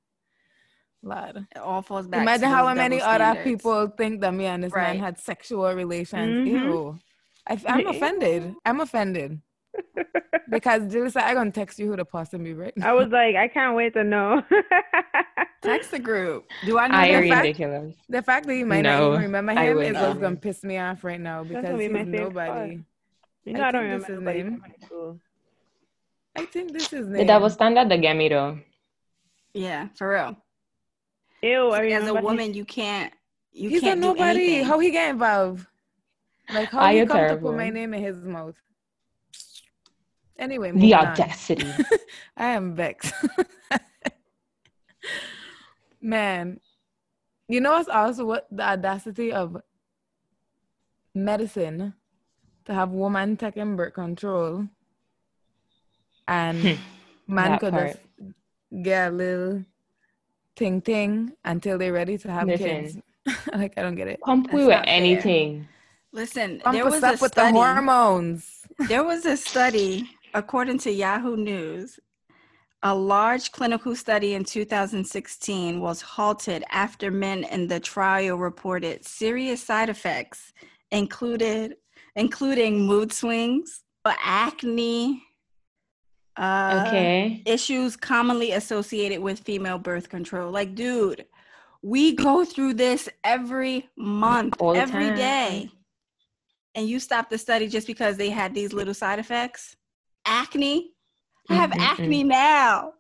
[1.02, 1.48] lad.
[1.56, 2.22] It all falls back.
[2.22, 5.74] Imagine those how many double other people think that me and this man had sexual
[5.74, 6.48] relations.
[6.48, 6.64] Mhm.
[6.64, 7.00] Ew.
[7.48, 8.56] I, am offended.
[8.66, 9.42] I'm offended.
[10.50, 12.90] Because Julissa, I'm gonna text you who the person be right now.
[12.90, 14.42] I was like, I can't wait to know.
[15.62, 16.46] Text the group.
[16.66, 17.96] Do I know I your the fact- ridiculous.
[18.08, 20.08] The fact that you might No, not even remember I him is not.
[20.08, 22.80] what's gonna piss me off right now because gonna be he's my nobody.
[23.46, 24.52] you I know, I, don't think this remember is anybody name.
[24.52, 25.20] from high school.
[26.38, 27.28] I think this is The name.
[27.28, 28.60] double standard, the get me though.
[29.54, 30.38] Yeah, for real.
[31.42, 33.14] Ew, I As a remember his- woman, you can't.
[33.52, 34.44] You He's a can't do nobody.
[34.44, 34.66] anything.
[34.66, 35.66] How he get involved?
[36.54, 38.56] Like how Are he you come to put my name in his mouth?
[40.38, 41.08] Anyway, The moving on.
[41.08, 41.68] audacity.
[42.38, 43.14] I am vexed.
[46.02, 46.60] Man,
[47.48, 49.62] you know what's also what the audacity of
[51.14, 51.94] medicine
[52.66, 54.68] to have woman taking birth control
[56.28, 56.64] and
[57.28, 57.52] man.
[57.52, 58.00] That could just
[58.84, 59.66] get a little
[60.56, 62.96] ting ting until they're ready to have kids.
[62.96, 63.04] Listen.
[63.60, 64.22] like I don't get it.
[64.22, 65.68] Pump we with anything.
[66.12, 67.58] Listen, Pump there was up a with the study.
[67.58, 68.66] hormones.
[68.88, 72.00] There was a study, according to Yahoo News,
[72.84, 79.62] a large clinical study in 2016 was halted after men in the trial reported serious
[79.62, 80.54] side effects,
[80.92, 81.76] included
[82.16, 85.24] including mood swings, acne,
[86.38, 87.44] uh, Okay.
[87.46, 90.52] issues commonly associated with female birth control.
[90.52, 91.26] Like, dude,
[91.82, 95.16] we go through this every month, every time.
[95.16, 95.70] day.
[96.76, 99.76] And you stop the study just because they had these little side effects?
[100.26, 100.94] Acne?
[101.50, 101.80] I have Mm-mm-mm.
[102.00, 102.94] acne now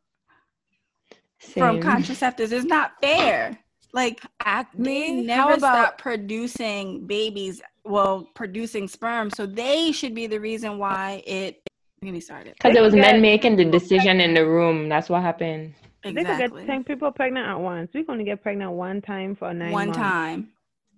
[1.39, 2.51] from contraceptives.
[2.51, 3.57] It's not fair.
[3.91, 5.23] Like, they Acne.
[5.23, 9.29] never How about stop producing babies, well, producing sperm.
[9.31, 11.61] So they should be the reason why it.
[12.03, 12.53] Get me started.
[12.53, 13.01] Because it was Yeah.
[13.01, 14.89] men making the decision in the room.
[14.89, 15.73] That's what happened.
[16.03, 16.13] Exactly.
[16.13, 17.91] They could get 10 people pregnant at once.
[17.93, 19.97] We can only get pregnant one time for nine One months.
[19.99, 20.49] time.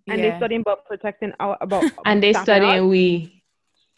[0.08, 0.30] And Yeah.
[0.30, 2.84] they're studying about protecting our about And they stopping study us.
[2.84, 3.41] we.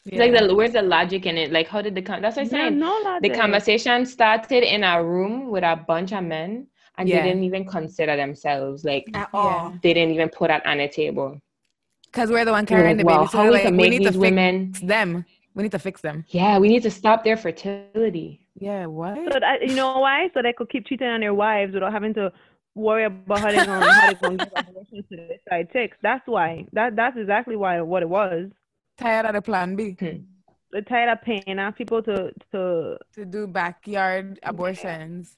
[0.06, 0.24] It's Yeah.
[0.26, 1.52] Like the where's the logic in it?
[1.52, 2.80] Like how did the con- that's what I'm There's saying.
[2.80, 7.22] no The conversation started in a room with a bunch of men, and Yeah.
[7.22, 8.84] they didn't even consider themselves.
[8.84, 9.40] Like At Yeah.
[9.40, 9.74] all.
[9.82, 11.40] they didn't even put that on the table.
[12.08, 13.16] Because we're the one carrying like, the baby.
[13.18, 14.68] well, So how we're we like, can we need these to women?
[14.74, 15.26] fix them.
[15.56, 16.26] We need to fix them.
[16.30, 18.42] Yeah, we need to stop their fertility.
[18.60, 19.16] Yeah, what?
[19.32, 20.30] So that, you know why?
[20.34, 22.32] So they could keep cheating on their wives without having to
[22.76, 25.98] worry about how they're gonna get they're gonna give abortions to their side chicks.
[26.04, 26.66] That's why.
[26.74, 28.52] That that's exactly why what it was.
[28.98, 30.18] Tired of the plan B hmm.
[30.72, 35.36] They're tired of paying off people to to to do backyard abortions.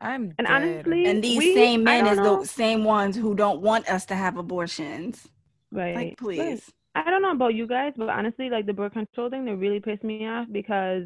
[0.00, 0.50] I'm and dead.
[0.54, 2.40] honestly And these we- same men don't is know.
[2.40, 5.26] the same ones who don't want us to have abortions.
[5.72, 5.94] right.
[5.96, 6.16] Like, right.
[6.18, 6.72] please.
[6.94, 9.80] I don't know about you guys, but honestly, like the birth control thing, that really
[9.80, 11.04] pissed me off because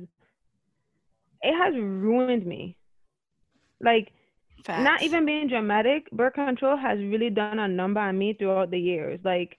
[1.42, 2.76] it has ruined me.
[3.80, 4.12] Like
[4.64, 4.84] Facts.
[4.84, 8.78] not even being dramatic, birth control has really done a number on me throughout the
[8.78, 9.20] years.
[9.24, 9.58] Like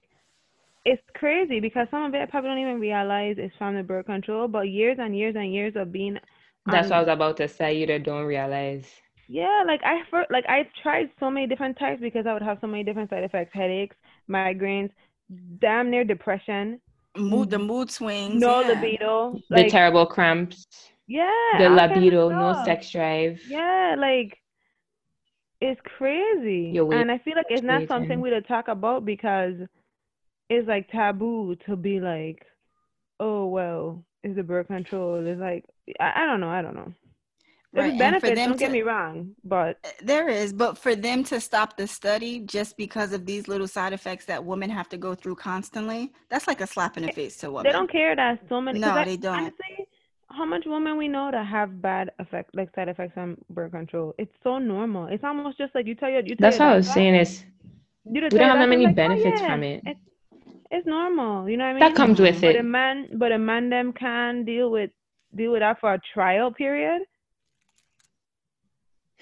[0.85, 4.05] it's crazy because some of it I probably don't even realize it's from the birth
[4.05, 6.17] control, but years and years and years of being
[6.65, 7.73] That's on- what I was about to say.
[7.77, 9.01] You that don't realize.
[9.27, 12.57] yeah, like I for like I tried so many different types because I would have
[12.61, 13.95] so many different side effects, headaches,
[14.29, 14.91] migraines,
[15.59, 16.79] damn near depression,
[17.17, 18.41] mood the mood swings.
[18.41, 18.67] no yeah.
[18.67, 20.65] libido, The terrible cramps,
[21.07, 21.23] yeah,
[21.57, 23.41] the all kinds of libido, no sex drive.
[23.43, 24.37] Yeah, like
[25.61, 26.73] it's crazy.
[26.73, 29.55] You're and I feel like it's not something we to talk about because
[30.49, 32.45] it's like taboo to be like,
[33.19, 35.25] oh well, is the birth control.
[35.25, 35.65] It's like
[35.99, 36.93] I, I don't know, I don't know.
[37.73, 40.77] There's Right, and for benefits, them don't get me wrong, but eh, There is, but
[40.77, 44.69] for them to stop the study just because of these little side effects that women
[44.69, 47.63] have to go through constantly, that's like a slap in the face to women.
[47.63, 49.35] they don't care that so many No, I- they don't.
[49.37, 49.87] Honestly,
[50.29, 54.13] how much women we know that have bad effect, like side effects on birth control?
[54.19, 55.07] It's so normal.
[55.07, 57.15] It's almost just like you tell your you tell That's your what I was saying.
[57.15, 57.43] Is
[58.05, 59.81] you to we tell don't have that many like, oh, benefits yeah, from it.
[59.85, 59.99] It's,
[60.73, 61.47] it's normal.
[61.49, 61.79] You know what I mean?
[61.81, 62.53] That comes with But it.
[62.55, 64.91] But a man, but a man them can deal with
[65.35, 67.01] deal with that for a trial period.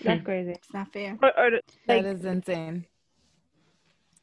[0.04, 0.26] That's Hmm.
[0.26, 0.52] crazy.
[0.52, 1.18] It's not fair.
[1.22, 1.52] Or, or
[1.88, 2.86] like, that is insane.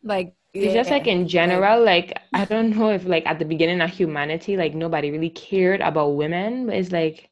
[0.02, 3.80] Like It's just like in general, like I don't know if like at the beginning
[3.80, 7.30] of humanity, like nobody really cared about women, but it's like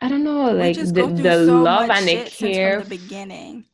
[0.00, 0.84] I don't know, like the,
[1.22, 3.64] the so love and the care from the beginning.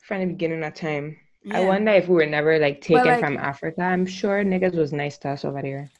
[0.00, 1.16] from the beginning of time.
[1.52, 3.82] I wonder if we were never like taken like- from Africa.
[3.82, 5.90] I'm sure niggas was nice to us over there.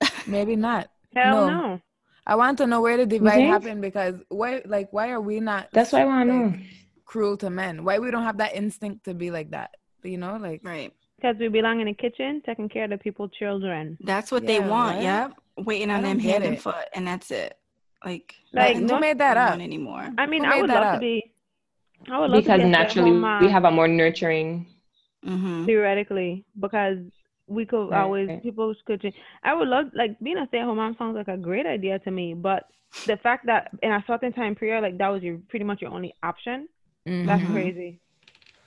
[0.26, 0.90] Maybe not.
[1.14, 1.60] Hell No.
[1.60, 1.80] no.
[2.28, 3.48] I want to know where the divide think?
[3.50, 6.58] happened because why like why are we not That's why I want to like, know.
[7.04, 7.84] cruel to men?
[7.84, 9.70] Why we don't have that instinct to be like that?
[10.02, 10.92] You know, like Right.
[11.16, 13.96] Because we belong in the kitchen taking care of the people's children.
[14.00, 14.96] That's what they want.
[14.96, 15.02] right?
[15.04, 15.32] Yep.
[15.64, 17.56] Waiting on them hand and foot, and that's it.
[18.04, 19.58] Like, Like, nothing who to made that up?
[19.58, 20.06] anymore.
[20.18, 20.94] I mean, Who I would that love up?
[20.96, 21.32] to be.
[22.10, 24.66] I would love Because to be a naturally stay-at-home we have a more nurturing.
[25.26, 26.98] Hmm theoretically because
[27.48, 28.00] we could Right.
[28.02, 29.14] always people could change.
[29.44, 32.34] I would love like being a stay-at-home mom sounds like a great idea to me,
[32.34, 32.64] but
[33.06, 35.92] the fact that in a certain time period, like that was your pretty much your
[35.92, 36.68] only option,
[37.24, 37.52] that's Mhm.
[37.52, 38.00] crazy.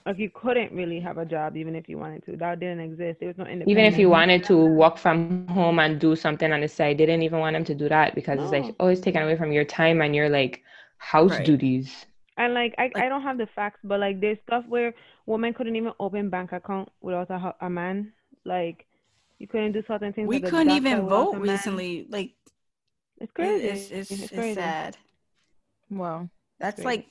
[0.06, 2.36] Like you couldn't really have a job even if you wanted to.
[2.36, 3.20] That didn't exist.
[3.20, 3.70] There was no independence.
[3.70, 7.06] Even if you wanted to work from home and do something on the side, they
[7.06, 8.58] didn't even want them to do that because it's No.
[8.58, 10.62] like always taken away from your time and your like
[10.98, 11.44] house Right.
[11.44, 12.06] duties.
[12.36, 14.94] And like I, Like- I don't have the facts, but like there's stuff where
[15.30, 18.12] women couldn't even open bank account without a, a man.
[18.44, 18.86] Like
[19.38, 20.28] you couldn't do certain things.
[20.28, 22.06] We at couldn't even vote recently.
[22.10, 22.32] Like,
[23.20, 23.66] It's it- crazy.
[23.68, 24.54] it's, it's, it's, crazy.
[24.60, 24.96] sad.
[25.88, 26.28] wow.
[26.58, 27.06] That's like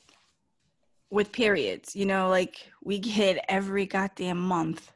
[1.10, 4.92] with periods, you know, like we get every goddamn month,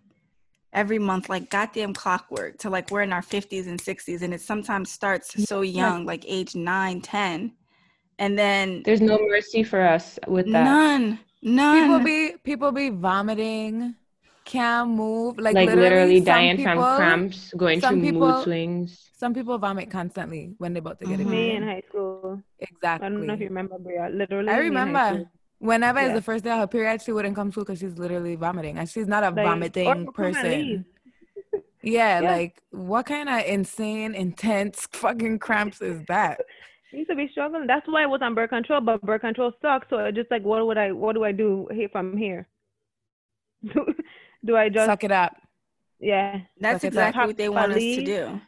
[0.74, 4.22] every month, like goddamn clockwork to like we're in our 50s and 60s.
[4.22, 7.54] And it sometimes starts so young, like age nine, 10.
[8.20, 10.64] And then There's no mercy for us with that.
[10.66, 11.82] none, none.
[11.82, 13.96] People be people be vomiting,
[14.46, 19.10] can't move, like, like, literally, some dying from cramps, going some through people- mood swings.
[19.16, 21.26] Some people vomit constantly when they're about to get Mhm.
[21.28, 22.42] a Me in high school.
[22.60, 23.06] Exactly.
[23.08, 24.10] I don't know if you remember, Bria.
[24.10, 25.16] Literally, I me in high remember.
[25.20, 25.32] school.
[25.60, 26.14] Whenever it's Yeah.
[26.16, 28.78] the first day of her period, she wouldn't come to school because she's literally vomiting,
[28.78, 30.14] and she's not a Like, vomiting come and leave.
[30.14, 30.86] person.
[31.82, 32.32] Yeah, Yeah.
[32.32, 36.42] like what kind of insane, intense fucking cramps is that?
[36.94, 37.66] I used to be struggling.
[37.68, 39.88] That's why I was on birth control, but birth control sucks.
[39.90, 40.92] So it's just like, what would I?
[40.92, 42.48] What do I do here from here?
[44.46, 44.86] do I just?
[44.86, 45.36] Suck it up.
[46.00, 47.10] Yeah, That's Suck it up.
[47.10, 48.42] exactly what they want us to do.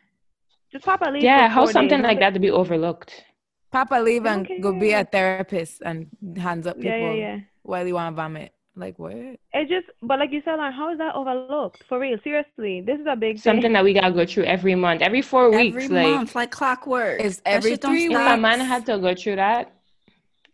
[0.71, 1.23] just pop a leave.
[1.23, 2.03] Yeah, how something days.
[2.03, 3.23] like that to be overlooked.
[3.71, 7.35] Papa leave I and don't go be a therapist and hands up people Yeah, yeah,
[7.35, 7.39] yeah.
[7.63, 8.51] while you want to vomit.
[8.77, 9.13] Like what?
[9.13, 11.83] It just, but like you said, like, how is that overlooked?
[11.87, 13.73] For real, seriously, this is a big Something thing.
[13.73, 15.89] that we gotta go through every month, every four Every weeks.
[15.89, 17.21] Like month, like clockwork.
[17.21, 18.37] It's That every shit don't three if stop.
[18.37, 19.71] a man had to go through that,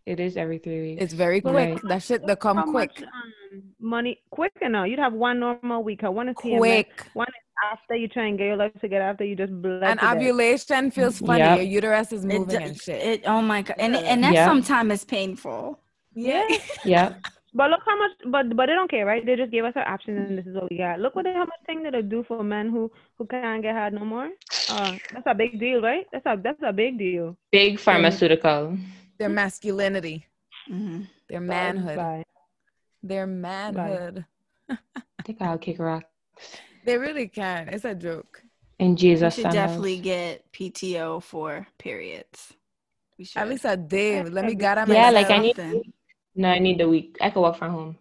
[0.05, 1.01] it is every three weeks.
[1.03, 1.73] It's very But quick.
[1.75, 2.91] like- that shit they How come quick.
[2.99, 4.87] much, um, money quick enough?
[4.87, 6.03] You'd have one normal week.
[6.03, 6.57] One is PMS.
[6.59, 7.07] Quick.
[7.13, 9.03] One is after you try and get your life together.
[9.05, 10.15] After you just bled And to death.
[10.17, 11.39] ovulation feels funny.
[11.39, 11.57] Yep.
[11.57, 13.01] Your uterus is moving do- and shit.
[13.01, 13.99] it oh my god, and Yeah.
[14.01, 14.45] and that Yeah.
[14.45, 15.79] sometimes is painful.
[16.13, 16.45] yeah.
[16.85, 17.13] yeah.
[17.53, 19.25] But look how much, but but they don't care, right?
[19.25, 20.99] They just gave us our options, and this is what we got.
[20.99, 23.75] Look what they, how much thing that they do for men who who can't get
[23.75, 24.29] hard no more.
[24.69, 26.05] Uh, that's a big deal, right?
[26.13, 27.35] That's a that's a big deal.
[27.51, 28.77] Big pharmaceutical.
[29.19, 30.25] Their masculinity.
[30.71, 31.07] Mhm.
[31.27, 31.97] Their manhood.
[31.97, 32.23] Bye.
[33.03, 34.25] Their manhood.
[34.69, 36.03] I think I'll kick rock.
[36.85, 37.69] They really can.
[37.69, 38.41] It's a joke.
[38.79, 42.53] In We Jesus' should son definitely get PTO for periods.
[43.19, 43.37] We should.
[43.39, 44.23] At least a day.
[44.23, 45.93] Let me get on Yeah, like I need- Something.
[46.35, 47.17] No, I need the week.
[47.21, 47.97] I could work from home.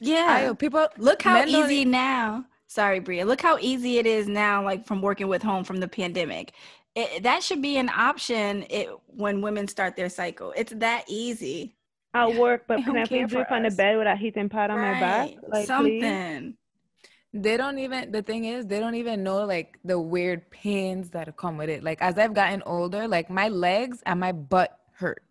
[0.00, 0.50] Yeah.
[0.50, 2.44] I, people Look how men easy now.
[2.66, 3.24] Sorry, Bria.
[3.24, 6.52] Look how easy it is now, like from working with home from the pandemic.
[6.94, 10.52] It, that should be an option it, when women start their cycle.
[10.56, 11.76] It's that easy.
[12.14, 13.98] I'll work, but They can don't I please care do it for from the bed
[13.98, 15.28] with a heating pad on my back?
[15.28, 15.38] Right.
[15.42, 15.66] Like please?
[15.66, 16.56] Something.
[17.32, 21.36] they don't even the thing is they don't even know like the weird pains that
[21.36, 25.24] come with it like as i've gotten older like my legs and my butt hurt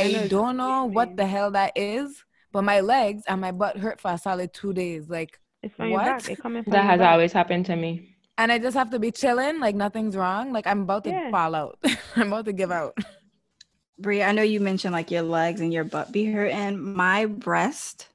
[0.00, 3.40] I know i it's don't know what the hell that is but my legs and
[3.40, 6.06] my butt hurt for a solid two days like It's from your What?
[6.06, 6.28] back.
[6.28, 7.12] It coming from That your has back.
[7.12, 8.16] always happened to me.
[8.38, 11.30] and i just have to be chilling like nothing's wrong like i'm about to Yeah.
[11.30, 11.78] fall out
[12.16, 12.96] i'm about to give out
[13.98, 16.94] Bria, I know you mentioned like your legs and your butt be hurting.
[16.96, 18.08] My breast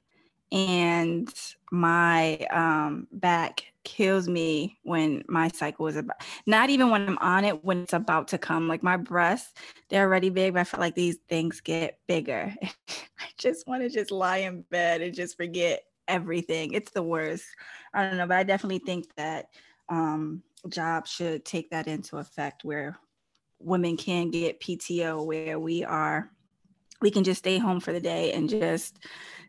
[0.52, 1.32] and
[1.72, 6.22] my um, back kills me when my cycle is about.
[6.46, 8.68] Not even when I'm on it, when it's about to come.
[8.68, 9.54] Like my breasts,
[9.88, 12.54] they're already big, but I feel like these things get bigger.
[12.88, 16.72] I just want to just lie in bed and just forget everything.
[16.72, 17.44] It's the worst.
[17.94, 19.46] I don't know, but I definitely think that
[19.88, 22.98] um, jobs should take that into effect where
[23.58, 26.30] women can get PTO where we are
[27.00, 28.98] we can just stay home for the day and just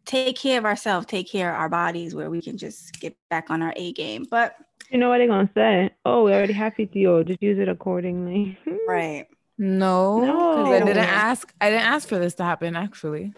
[0.06, 3.50] take care of ourselves, take care of our bodies where we can just get back
[3.50, 4.26] on our A game.
[4.30, 4.56] But
[4.90, 5.92] You know what they're gonna say?
[6.06, 7.26] Oh, we already have PTO.
[7.28, 8.58] Just use it accordingly.
[8.88, 9.28] right.
[9.58, 10.76] no because No.
[10.76, 13.34] i didn't ask i didn't ask for this to happen actually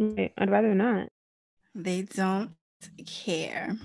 [0.00, 1.08] I'd rather not.
[1.74, 2.50] They don't
[3.04, 3.76] care.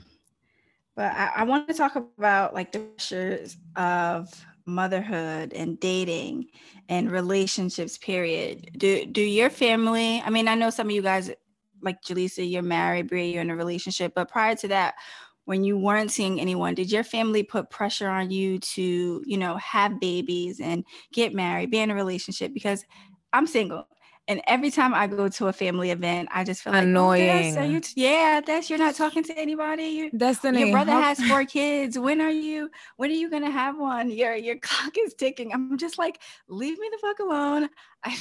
[0.95, 4.29] But I, I want to talk about like the pressures of
[4.65, 6.45] motherhood and dating
[6.89, 8.77] and relationships period mm-hmm.
[8.77, 11.31] do do your family i mean i know some of you guys
[11.83, 14.13] like Julissa, you're married, Bria, you're in a relationship.
[14.15, 14.95] But prior to that,
[15.45, 19.57] when you weren't seeing anyone, did your family put pressure on you to, you know,
[19.57, 22.53] have babies and get married, be in a relationship?
[22.53, 22.85] Because
[23.33, 23.85] I'm single.
[24.27, 27.57] And every time I go to a family event, I just feel like oh, annoying.
[27.57, 29.83] Oh, you yeah, that's you're not talking to anybody.
[29.83, 30.61] You, Destiny.
[30.61, 31.99] your brother has four kids.
[31.99, 32.69] When are you?
[32.95, 34.09] When are you gonna have one?
[34.09, 35.51] Your your clock is ticking.
[35.51, 37.69] I'm just like, leave me the fuck alone.
[38.05, 38.17] I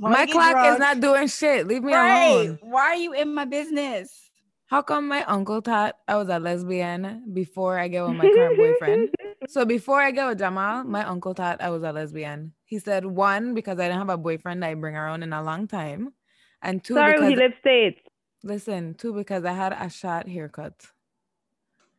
[0.00, 0.72] my clock drunk.
[0.74, 1.68] is not doing shit.
[1.68, 2.30] Leave me right.
[2.30, 2.58] alone.
[2.62, 4.30] Why are you in my business?
[4.66, 8.56] How come my uncle thought I was a lesbian before I get with my current
[8.56, 9.10] boyfriend?
[9.46, 12.54] So before I get with Jamal, my uncle thought I was a lesbian.
[12.74, 15.68] He said one because I didn't have a boyfriend I bring around in a long
[15.68, 16.12] time,
[16.60, 18.00] and two Sorry, because he lives states.
[18.42, 20.74] Listen, two because I had a short haircut.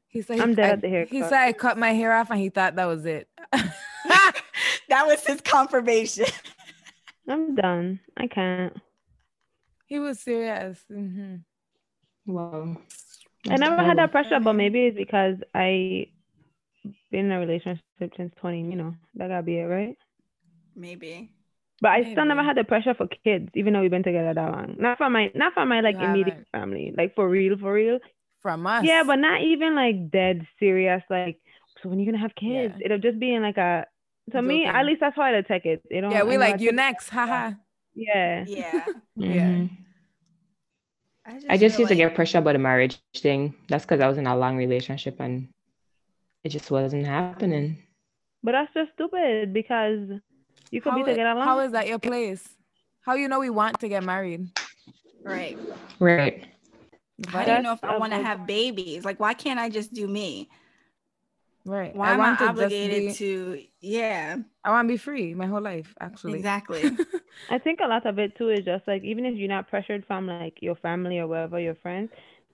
[0.09, 1.13] He said I'm he, dead I, at the haircut.
[1.13, 3.29] He said I cut my hair off and he thought that was it.
[3.53, 4.33] that
[5.07, 6.25] was his confirmation.
[7.29, 8.01] I'm done.
[8.17, 8.75] I can't.
[9.85, 10.83] He was serious.
[10.91, 11.35] Mm-hmm.
[12.33, 12.75] Wow.
[13.49, 16.07] I never had that pressure, but maybe it's because I
[17.11, 17.81] been in a relationship
[18.17, 18.71] since 20.
[18.71, 19.95] You know, that gotta be it, right?
[20.75, 21.31] Maybe.
[21.81, 22.11] But I maybe.
[22.13, 24.75] still never had the pressure for kids, even though we've been together that long.
[24.79, 26.47] Not for my, not for my like you immediate haven't.
[26.51, 27.99] family, like for real, for real.
[28.41, 28.85] From us.
[28.85, 31.03] Yeah, but not even like dead serious.
[31.09, 31.39] Like,
[31.81, 32.75] so when you gonna have kids?
[32.77, 32.85] Yeah.
[32.85, 33.85] It'll just be in like a
[34.31, 35.83] to me, at least that's how I take it.
[35.89, 36.11] They don't.
[36.11, 37.51] Yeah, we like you next, haha.
[37.93, 38.43] Yeah.
[38.47, 38.71] Yeah.
[39.19, 39.23] mm-hmm.
[39.23, 39.67] Yeah.
[41.25, 41.89] I just, I just used like...
[41.89, 43.55] to get pressure about the marriage thing.
[43.67, 45.49] That's because I was in a long relationship and
[46.43, 47.77] it just wasn't happening.
[48.43, 50.09] But that's just stupid because
[50.75, 51.45] you could how be together long.
[51.45, 52.47] How is that your place?
[53.01, 54.49] How you know we want to get married?
[55.23, 55.57] Right.
[55.99, 56.45] Right.
[57.33, 59.05] I don't know if I want to have babies.
[59.05, 60.49] Like, why can't I just do me?
[61.63, 61.95] Right.
[61.95, 63.63] Why I am I obligated be, to?
[63.79, 64.35] Yeah.
[64.63, 66.37] I want to be free my whole life, actually.
[66.37, 66.83] Exactly.
[67.49, 70.05] I think a lot of it too is just like even if you're not pressured
[70.05, 72.11] from like your family or wherever your friends,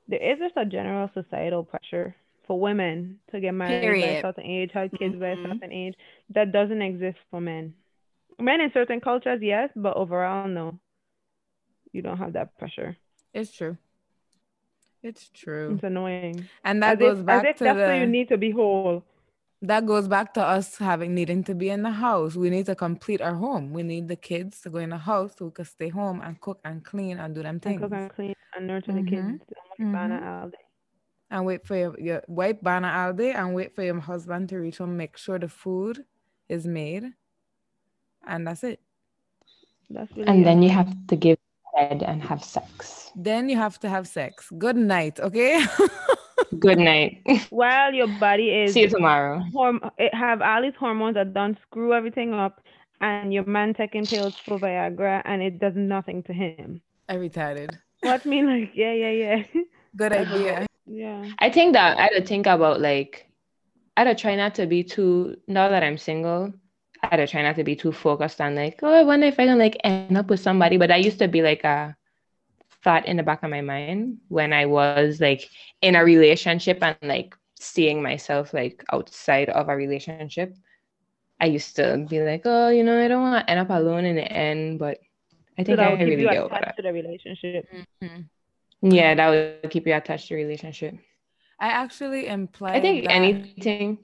[0.07, 2.15] there is just a general societal pressure
[2.45, 4.05] for women to get married Period.
[4.05, 5.19] by a certain age, have kids mm-hmm.
[5.19, 5.51] by a mm-hmm.
[5.53, 5.95] certain age
[6.29, 7.73] that doesn't exist for men.
[8.41, 10.79] Men in certain cultures, yes, but overall, no.
[11.93, 12.97] You don't have that pressure.
[13.33, 13.77] It's true.
[15.03, 15.73] It's true.
[15.75, 16.47] It's annoying.
[16.63, 19.03] And that as goes if, back to that's the, why you need to be whole.
[19.61, 22.35] That goes back to us having needing to be in the house.
[22.35, 23.73] We need to complete our home.
[23.73, 26.39] We need the kids to go in the house so we can stay home and
[26.39, 27.81] cook and clean and do them things.
[27.81, 29.05] And cook and clean and nurture mm-hmm.
[29.05, 29.43] the kids.
[29.79, 30.49] Mm-hmm.
[31.29, 34.57] And wait for your, your wife banner all day and wait for your husband to
[34.57, 36.05] reach home, make sure the food
[36.49, 37.13] is made.
[38.27, 38.79] And that's it.
[39.89, 41.37] That's really and then you have to give
[41.75, 43.11] head and have sex.
[43.15, 44.49] Then you have to have sex.
[44.57, 45.63] Good night, okay?
[46.59, 47.21] Good night.
[47.49, 49.43] While your body is see you tomorrow.
[49.53, 52.61] Horm- it have all these hormones that don't screw everything up,
[52.99, 56.81] and your man taking pills for Viagra, and it does nothing to him.
[57.09, 57.77] I retarded.
[58.01, 59.43] What mean like yeah yeah yeah.
[59.95, 60.65] Good idea.
[60.85, 61.29] Yeah.
[61.39, 63.29] I think that I had to think about like
[63.95, 66.53] I had to try not to be too now that I'm single.
[67.03, 69.39] I had to try not to be too focused on like, oh, I wonder if
[69.39, 70.77] I can like end up with somebody.
[70.77, 71.95] But I used to be like a
[72.83, 75.49] thought in the back of my mind when I was like
[75.81, 80.55] in a relationship and like seeing myself like outside of a relationship.
[81.39, 84.05] I used to be like, oh, you know, I don't want to end up alone
[84.05, 84.99] in the end, but
[85.57, 86.75] I think so I really get over that.
[86.77, 87.67] To the relationship.
[88.03, 88.91] Mm-hmm.
[88.91, 90.95] Yeah, that would keep you attached to the relationship.
[91.59, 92.75] I actually implied.
[92.75, 93.11] I think that...
[93.11, 93.99] anything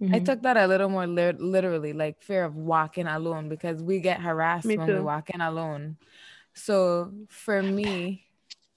[0.00, 0.14] Mm-hmm.
[0.14, 4.00] I took that a little more li- literally, like fear of walking alone because we
[4.00, 4.94] get harassed me when too.
[4.94, 5.96] we walk in alone.
[6.52, 8.26] So for me,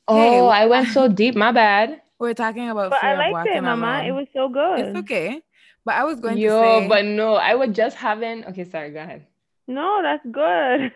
[0.07, 1.35] oh, hey, I went so deep.
[1.35, 2.01] My bad.
[2.19, 2.91] We're talking about.
[2.91, 3.85] But I liked it, Mama.
[3.85, 4.05] Alone.
[4.05, 4.79] It was so good.
[4.79, 5.41] It's okay.
[5.83, 6.87] But I was going Yo, to say.
[6.87, 8.45] but no, I was just having.
[8.45, 8.91] Okay, sorry.
[8.91, 9.25] Go ahead.
[9.67, 10.91] No, that's good.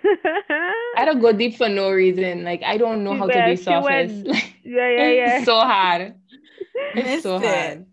[0.97, 2.43] I don't go deep for no reason.
[2.43, 4.11] Like I don't know how yeah, to be surface.
[4.23, 5.37] yeah, yeah, yeah.
[5.37, 6.15] It's so hard.
[6.95, 7.85] It's so hard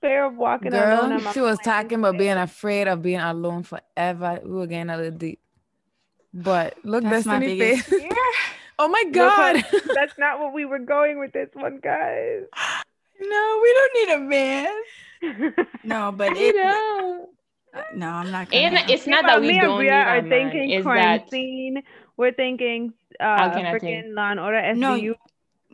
[0.00, 1.32] fear of walking Girl, alone.
[1.32, 4.40] she was talking about being afraid of being alone forever.
[4.44, 5.40] We were getting a little deep.
[6.32, 7.92] But look, that's Destiny face.
[8.78, 9.64] oh my god.
[9.94, 12.42] that's not what we were going with this one, guys.
[13.18, 15.66] No, we don't need a man.
[15.84, 16.54] no, but it.
[16.54, 18.50] Uh, no, I'm not.
[18.50, 21.30] Gonna and it's not that we me don't need are thinking crime that...
[21.30, 21.82] scene.
[22.18, 24.76] We're thinking uh, freaking Law and Order SVU.
[24.76, 25.14] No,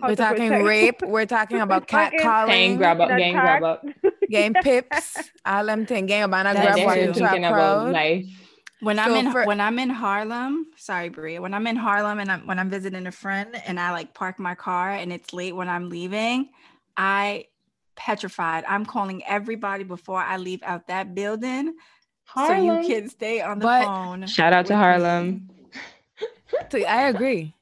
[0.03, 1.03] we're talking rape.
[1.07, 2.49] We're talking about cat calling.
[2.49, 3.09] Gang grab up.
[3.09, 3.85] Gang grab up.
[4.33, 5.17] Gang pips.
[5.45, 6.07] All them thing.
[6.07, 8.27] Gang about grab one thinking about life.
[8.81, 12.33] When I'm in for, when I'm in Harlem, sorry Bria, when I'm in Harlem and
[12.33, 15.55] I'm when I'm visiting a friend and I like park my car and it's late
[15.55, 16.49] when I'm leaving,
[16.97, 17.45] I
[17.95, 18.65] petrified.
[18.67, 21.75] I'm calling everybody before I leave out that building
[22.25, 22.57] Harlem.
[22.59, 22.87] so you Harlem.
[22.91, 24.27] can stay on the But- phone.
[24.27, 25.49] Shout out to Harlem.
[26.71, 27.55] So I agree.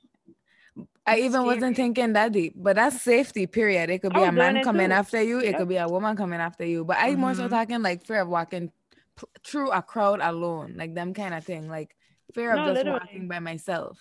[1.07, 3.47] I even wasn't thinking that deep, but that's safety.
[3.47, 3.91] Period.
[3.91, 4.95] It could be I a man coming too.
[4.95, 5.39] after you.
[5.41, 5.59] It Yep.
[5.59, 6.85] could be a woman coming after you.
[6.85, 7.51] But I'm more so Mhm.
[7.51, 8.71] talking like fear of walking
[9.17, 11.97] p- through a crowd alone, like them kind of thing, like
[12.35, 13.01] fear of just literally.
[13.01, 13.99] walking by myself.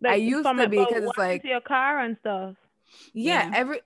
[0.00, 2.56] Like, used to be, because it's like- your car and stuff.
[3.14, 3.52] Yeah, Yeah.
[3.56, 3.80] every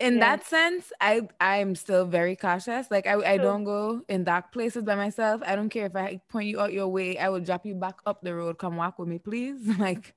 [0.00, 0.20] in Yeah.
[0.20, 2.90] that sense, I I'm still very cautious.
[2.90, 5.42] Like I I don't go in dark places by myself.
[5.44, 7.18] I don't care if I point you out your way.
[7.18, 8.56] I will drop you back up the road.
[8.58, 9.60] Come walk with me, please.
[9.78, 10.14] Like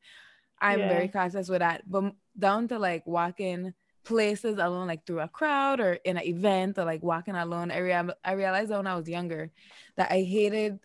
[0.61, 0.87] I'm Yeah.
[0.87, 1.83] very cautious with that.
[1.89, 6.77] But down to like walking places alone, like through a crowd or in an event
[6.77, 7.71] or like walking alone.
[7.71, 9.51] I rea- I realized that when I was younger
[9.97, 10.79] that I hated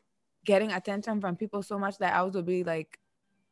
[0.44, 2.98] getting attention from people so much that I would be like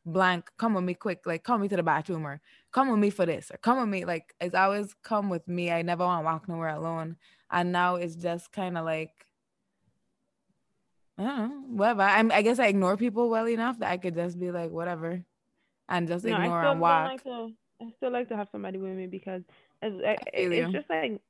[0.04, 2.40] blank, come with me quick, like come with me to the bathroom or
[2.72, 4.04] come with me for this or come with me.
[4.04, 5.70] Like it's always come with me.
[5.70, 7.16] I never want to walk nowhere alone.
[7.50, 9.26] And now it's just kind of like
[11.18, 12.02] I don't know, whatever.
[12.02, 15.24] I'm I guess I ignore people well enough that I could just be like whatever
[15.90, 17.04] and just No, ignore still and walk.
[17.06, 17.50] like to.
[17.82, 19.42] I still like to have somebody with me because
[19.82, 21.20] it's, I, feel it's just like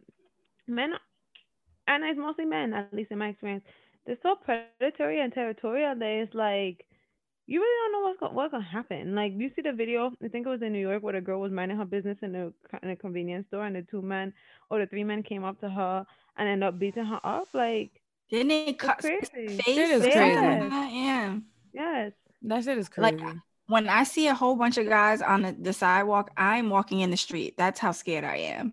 [0.66, 0.92] men,
[1.86, 3.64] and it's mostly men, at least in my experience.
[4.06, 6.86] They're so predatory and territorial that it's like
[7.46, 9.14] you really don't know what's go- what's gonna happen.
[9.14, 11.40] Like you see the video, I think it was in New York where the girl
[11.40, 12.52] was minding her business in a
[12.82, 14.32] in a convenience store, and the two men
[14.70, 16.04] or the three men came up to her
[16.36, 17.48] and ended up beating her up.
[17.52, 17.90] Like
[18.30, 19.26] Didn't it cut crazy.
[19.58, 19.60] face?
[19.66, 20.34] It is or crazy.
[20.36, 20.90] like that?
[20.92, 21.36] Yeah.
[21.72, 23.38] yes, That shit is Like, crazy.
[23.70, 27.10] When I see a whole bunch of guys on the, the sidewalk, I'm walking in
[27.10, 27.54] the street.
[27.56, 28.72] That's how scared I am.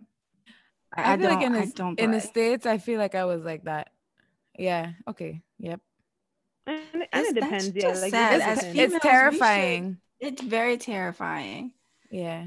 [0.96, 3.14] I, I, feel like in don't- I the, don't in the states, I feel like
[3.14, 3.90] I was like that.
[4.58, 4.94] Yeah.
[5.08, 5.42] Okay.
[5.60, 5.80] Yep.
[6.66, 6.80] and,
[7.14, 7.72] and it depends.
[7.76, 8.36] Yeah, like sad.
[8.42, 8.62] it As depends.
[8.64, 9.98] females, it's should- terrifying.
[10.20, 11.74] It's very terrifying.
[12.10, 12.46] Yeah.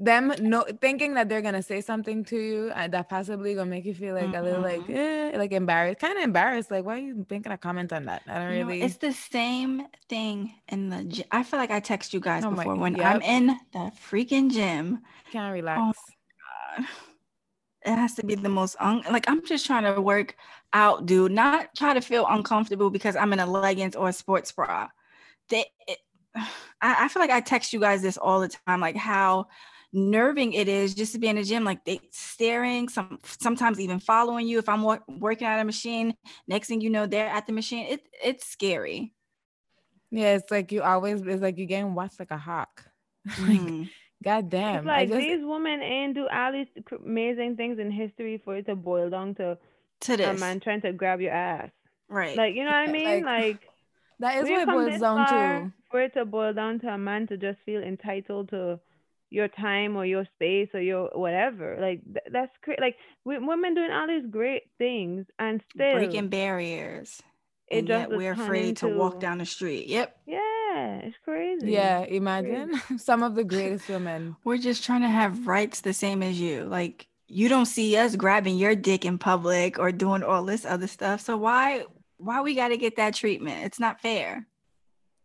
[0.00, 3.84] Them no thinking that they're gonna say something to you and that possibly gonna make
[3.84, 6.70] you feel like a little like eh, like embarrassed, kind of embarrassed.
[6.70, 8.22] Like, why are you thinking of comment on that?
[8.28, 8.82] I don't You know, really.
[8.82, 11.24] it's the same thing in the gym.
[11.32, 14.52] I feel like I text you guys Oh my- before when I'm in the freaking
[14.52, 15.00] gym.
[15.32, 15.98] can't relax.
[16.78, 16.86] God,
[17.84, 20.36] it has to be the most un- like I'm just trying to work
[20.74, 21.32] out, dude.
[21.32, 24.90] Not try to feel uncomfortable because I'm in a leggings or a sports bra.
[25.48, 25.98] They, it,
[26.36, 26.46] I,
[27.06, 29.48] I feel like I text you guys this all the time, like how
[29.92, 33.98] nerving it is just to be in the gym, like they staring, some sometimes even
[34.00, 34.58] following you.
[34.58, 36.14] If I'm wo- working at a machine,
[36.46, 37.86] next thing you know, they're at the machine.
[37.86, 39.14] It it's scary.
[40.10, 41.22] Yeah, it's like you always.
[41.22, 42.84] It's like you're getting watched like a hawk.
[43.26, 43.90] like, Mhm.
[44.22, 44.76] god damn.
[44.76, 46.66] It's like I just, these women ain't do all these
[47.04, 49.58] amazing things in history for it to boil down to
[50.00, 51.70] to a this, man trying to grab your ass.
[52.08, 52.36] right?
[52.36, 53.24] Like you know what I mean?
[53.24, 53.68] like, Like,
[54.20, 55.72] that is when what it come boils this down far, to.
[55.90, 58.80] for it to boil down to a man to just feel entitled to
[59.30, 61.76] your time or your space or your whatever.
[61.80, 62.80] Like th- that's crazy.
[62.80, 67.20] Like w- women doing all these great things and still Breaking barriers.
[67.70, 69.86] it and just yet we're turned afraid to walk down the street.
[69.88, 70.16] Yep.
[70.26, 71.70] Yeah, it's crazy.
[71.72, 74.36] Yeah, imagine some of the greatest women.
[74.44, 76.64] We're just trying to have rights the same as you.
[76.64, 80.86] Like you don't see us grabbing your dick in public or doing all this other
[80.86, 81.20] stuff.
[81.20, 81.84] So why
[82.16, 83.64] why we got to get that treatment?
[83.64, 84.46] It's not fair.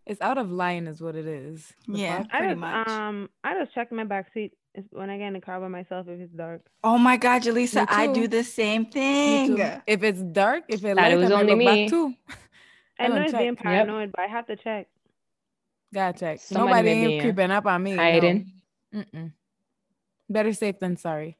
[0.05, 1.71] It's out of line, is what it is.
[1.87, 2.17] The Yeah.
[2.19, 2.27] fuck?
[2.33, 2.87] I pretty just much.
[2.87, 4.53] um I just check my back seat
[4.91, 6.61] when I get in the car by myself if it's dark.
[6.83, 9.57] Oh my God, Julissa, I do the same thing.
[9.87, 12.13] If it's dark, if it Thought it light, was I might only look back too.
[12.99, 13.63] I I know don't it's being check.
[13.65, 13.87] Yep.
[13.87, 14.87] paranoid, but I have to check.
[15.93, 16.39] Gotta check.
[16.41, 17.95] Somebody Nobody may ain't creeping up on me.
[17.95, 18.51] Hiding.
[18.93, 19.31] Mm-mm.
[20.29, 21.37] Better safe than sorry.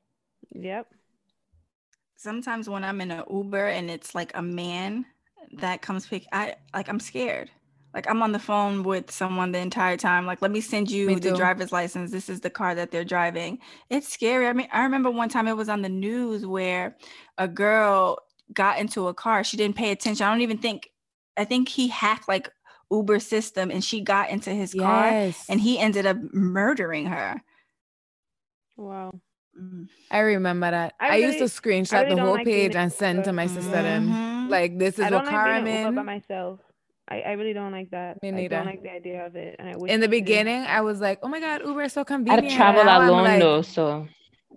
[0.53, 0.87] Yep.
[2.15, 5.05] Sometimes when I'm in an Uber and it's like a man
[5.53, 7.49] that comes pick, I like I'm scared.
[7.93, 10.25] Like I'm on the phone with someone the entire time.
[10.25, 11.35] Like, let me send you Me the too.
[11.35, 12.11] driver's license.
[12.11, 13.59] This is the car that they're driving.
[13.89, 14.47] It's scary.
[14.47, 16.97] I mean, I remember one time it was on the news where
[17.37, 18.17] a girl
[18.53, 19.43] got into a car.
[19.43, 20.25] She didn't pay attention.
[20.25, 20.89] I don't even think.
[21.37, 22.49] I think he hacked like
[22.91, 27.41] Uber system, and she got into his car, and he ended up murdering her.
[28.77, 29.11] Wow.
[29.59, 29.87] Mm.
[30.09, 30.93] I remember that.
[30.99, 33.69] I, I used to screenshot really the whole like page and send to my sister
[33.71, 34.09] them.
[34.09, 34.49] Mhm.
[34.49, 36.59] Like this is I what don't like car I'm in by myself.
[37.07, 38.21] I, I really don't like that.
[38.23, 39.55] Me I don't like the idea of it.
[39.59, 41.83] And I wish In the it didn't beginning, I was like, "Oh my god, Uber
[41.83, 44.07] is so I convenient." travel Now I'm alone like, though, so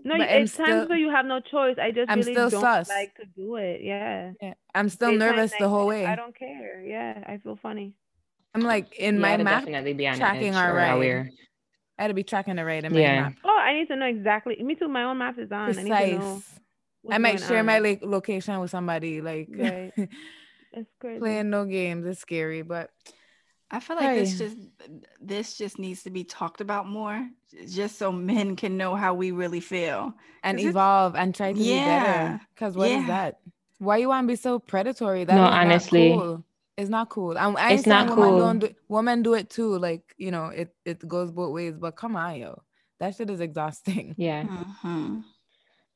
[0.05, 1.77] No, but I'm it's times where you have no choice.
[1.79, 2.89] I just I'm really still don't sus.
[2.89, 3.81] like to do it.
[3.83, 4.33] Yeah.
[4.41, 6.07] yeah, I'm still Daytime, nervous the whole way.
[6.07, 6.83] I don't care.
[6.85, 7.95] Yeah, I feel funny.
[8.55, 9.61] I'm like in yeah, my I'd map.
[9.61, 11.33] definitely be on tracking edge our or ride.
[11.99, 13.23] I had to be tracking the ride in my Yeah.
[13.23, 13.35] map.
[13.45, 14.63] Oh, I need to know exactly.
[14.63, 14.89] Me too.
[14.89, 15.79] My own map is on.
[15.79, 15.97] I need to know.
[15.97, 16.61] Precise.
[17.03, 19.21] what's I might going share my like location with somebody.
[19.21, 19.93] Like Right.
[20.77, 21.19] It's crazy.
[21.21, 22.07] playing no games.
[22.07, 22.91] It's scary, but
[23.71, 24.57] I feel like this just
[25.21, 27.27] this just needs to be talked about more,
[27.69, 30.15] just so men can know how we really feel.
[30.45, 32.41] and evolve and try to be better.
[32.55, 33.07] Because what is Yeah.
[33.07, 33.41] that?
[33.79, 35.25] Why you want to be so predatory?
[35.25, 36.11] That No, is honestly.
[36.11, 36.45] cool.
[36.77, 37.37] it's not cool.
[37.39, 38.39] I, I It's understand not women cool.
[38.39, 39.79] Don't do, women do it too.
[39.79, 41.75] Like you know, it it goes both ways.
[41.79, 42.63] But come on, yo,
[43.01, 44.15] that shit is exhausting.
[44.19, 44.45] Yeah.
[44.45, 45.25] Mhm.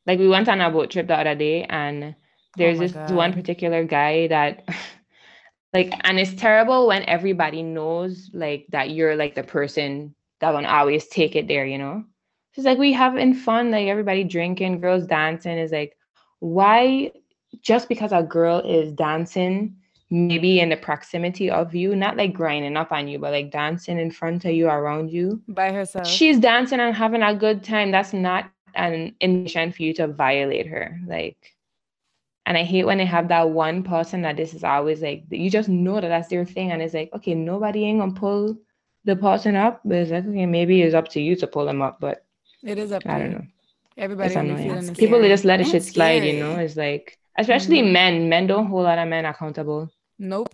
[0.07, 2.17] Like we went on a boat trip the other day and
[2.59, 4.65] Oh there's my this one particular guy that
[5.75, 10.67] like and it's terrible when everybody knows like that you're like the person that will
[10.67, 12.05] always take it there, you know?
[12.55, 15.97] It's like we having fun, like everybody drinking, girls dancing is like
[16.41, 17.13] why
[17.63, 19.77] just because a girl is dancing
[20.11, 23.99] maybe in the proximity of you, not like grinding up on you, but like dancing
[23.99, 26.07] in front of you, around you, By herself.
[26.09, 27.93] she's dancing and having a good time.
[27.93, 30.99] That's not an invitation for you to violate her.
[31.07, 31.55] Like,
[32.51, 35.49] and I hate when they have that one person that this is always like, you
[35.49, 36.73] just know that that's their thing.
[36.73, 38.59] And it's like, okay, nobody ain't gonna pull
[39.05, 39.81] the person up.
[39.85, 42.01] But it's like, okay, maybe it's up to you to pull them up.
[42.01, 42.27] But
[42.65, 43.05] it is up.
[43.05, 43.47] To I don't know.
[43.97, 44.95] Everybody It's will be annoying.
[44.97, 46.57] People they just let the shit slide, you know?
[46.57, 47.93] It's like, especially Mhm.
[47.93, 48.29] men.
[48.29, 49.89] Men don't hold other men accountable.
[50.19, 50.53] Nope.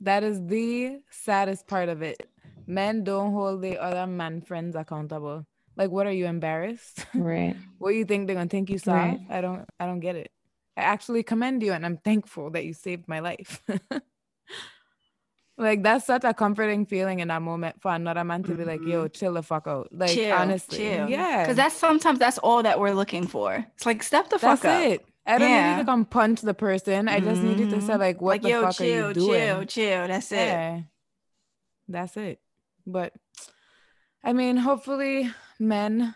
[0.00, 2.20] That is the saddest part of it.
[2.66, 5.46] Men don't hold the other man friends accountable.
[5.76, 7.06] Like, what are you embarrassed?
[7.14, 7.54] Right.
[7.78, 8.94] what do you think they're gonna think you saw?
[8.94, 9.20] Right.
[9.30, 9.64] I don't.
[9.78, 10.32] I don't get it.
[10.78, 13.60] I actually commend you, and I'm thankful that you saved my life.
[15.58, 18.80] like that's such a comforting feeling in that moment for another man to be like,
[18.86, 21.08] "Yo, chill the fuck out." Like chill, honestly, chill.
[21.08, 23.66] yeah, Because that's sometimes that's all that we're looking for.
[23.74, 24.80] It's like step the that's fuck up.
[24.80, 25.04] That's it.
[25.26, 25.72] I don't need Yeah.
[25.76, 27.08] you to come punch the person.
[27.08, 27.98] I just need you to say Mhm.
[27.98, 29.66] like, "What like the yo, fuck chill, are you doing?" chill, chill.
[29.66, 30.06] Chill.
[30.08, 30.36] That's it.
[30.36, 30.80] Yeah.
[31.88, 32.40] That's it.
[32.86, 33.12] But
[34.22, 36.14] I mean, hopefully men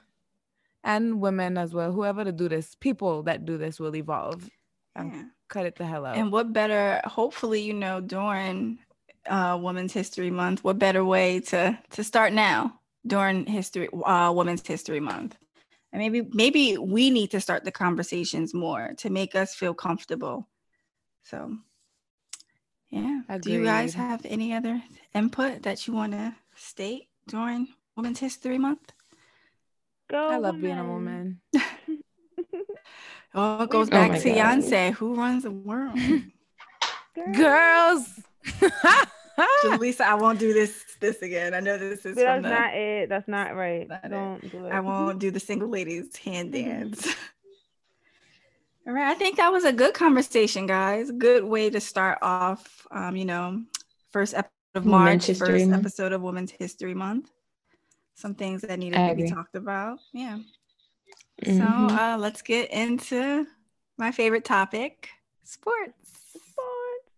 [0.85, 4.49] and women as well, whoever to do this, people that do this will evolve
[4.95, 5.25] and Yeah.
[5.49, 6.17] cut it the hell out.
[6.17, 8.79] And what better, hopefully, you know, during
[9.27, 14.67] uh, Women's History Month, what better way to to start now during history uh, Women's
[14.67, 15.37] History Month?
[15.93, 20.49] And maybe maybe we need to start the conversations more to make us feel comfortable.
[21.23, 21.57] So,
[22.91, 23.21] yeah.
[23.41, 24.83] Do you guys have any other
[25.15, 28.93] input that you want to state during Women's History Month?
[30.13, 30.29] Go.
[30.29, 31.41] I love being a woman.
[33.35, 34.59] Oh, it goes Oh back to God.
[34.59, 34.93] Beyonce.
[34.93, 35.99] Who runs the world?
[37.35, 38.21] Girls.
[39.79, 41.55] Lisa, I won't do this this again.
[41.55, 43.09] I know this is that's the, not it.
[43.09, 43.89] That's not right.
[43.89, 44.11] Not.
[44.11, 44.71] Don't do it.
[44.71, 46.65] I won't do the single ladies hand Mhm.
[46.65, 47.09] dance.
[48.87, 51.11] All right, I think that was a good conversation, guys.
[51.11, 52.87] Good way to start off.
[52.91, 53.63] Um, you know,
[54.11, 57.31] first episode of March, first episode of Women's History Month.
[58.15, 59.99] Some things that needed to be talked about.
[60.13, 60.39] Yeah.
[61.45, 61.59] Mhm.
[61.59, 63.47] So uh, let's get into
[63.99, 65.09] my favorite topic,
[65.45, 65.97] sports.
[66.33, 67.11] Sports.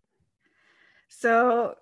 [1.09, 1.75] So,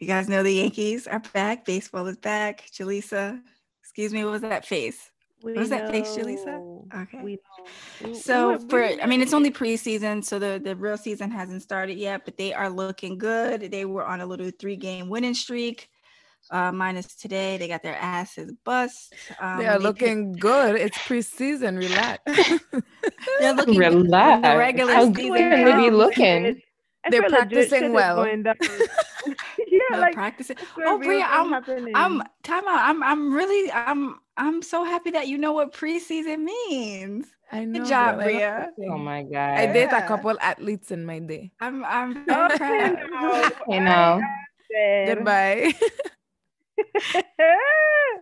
[0.00, 1.64] you guys know the Yankees are back.
[1.64, 2.64] Baseball is back.
[2.72, 3.40] Julissa,
[3.82, 5.10] excuse me, what was that face?
[5.42, 6.84] We was that face, Julissa?
[7.02, 7.20] Okay.
[7.22, 7.64] We know.
[8.04, 11.62] We- we So for I mean it's only preseason, so the, the real season hasn't
[11.62, 13.70] started yet, but they are looking good.
[13.70, 15.88] They were on a little three game winning streak.
[16.50, 19.14] Uh, minus today, they got their asses bust.
[19.40, 20.76] Um, they are picked- looking good.
[20.76, 21.78] It's preseason.
[21.78, 22.18] Relax.
[23.38, 24.48] they're looking good when Relax.
[24.48, 26.62] the regular How season good they be looking.
[27.04, 28.26] I They're swear legit practicing well.
[29.68, 30.56] yeah, They're like practicing.
[30.58, 31.92] I swear Oh, Bria, I'm happening.
[31.94, 32.80] I'm time out.
[32.88, 37.26] I'm I'm really I'm I'm so happy that you know what preseason means.
[37.52, 37.80] I know.
[37.80, 38.20] Good job, girl.
[38.20, 38.70] I Bria.
[38.90, 39.58] Oh my god.
[39.60, 41.52] I date a couple athletes in my day.
[41.60, 43.52] I'm I'm Okay, proud.
[43.68, 43.68] now.
[43.68, 44.20] You know.
[45.06, 45.72] Goodbye.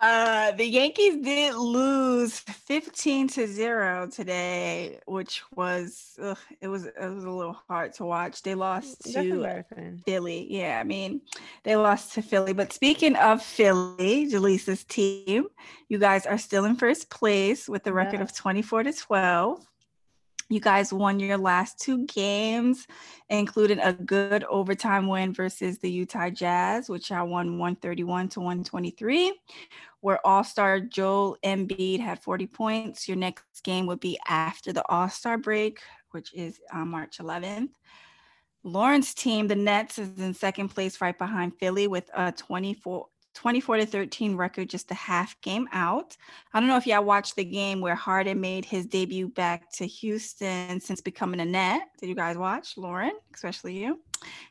[0.01, 6.95] Uh, the Yankees did lose 15 to 0 today, which was ugh, it was it
[7.01, 8.43] was a little hard to watch.
[8.43, 9.65] They lost to.
[10.07, 10.47] Philly.
[10.51, 11.21] Yeah, I mean,
[11.65, 12.53] they lost to Philly.
[12.53, 15.47] But speaking of Philly, Julissa's team,
[15.89, 18.25] you guys are still in first place with a record Yeah.
[18.25, 19.67] of 24 to 12.
[20.51, 22.86] You guys won your last two games,
[23.28, 29.38] including a good overtime win versus the Utah Jazz, which I won 131 to 123.
[30.01, 33.09] Where All Star Joel Embiid had 40 points.
[33.09, 35.80] Your next game would be after the All Star break,
[36.12, 37.68] which is on March 11th.
[38.64, 43.79] Lauren's team, the Nets, is in second place right behind Philly with a 24, 24
[43.79, 46.16] to 13 record, just a half game out.
[46.53, 49.87] I don't know if y'all watched the game where Harden made his debut back to
[49.87, 51.83] Houston since becoming a net.
[52.01, 54.01] Did you guys watch, Lauren, especially you?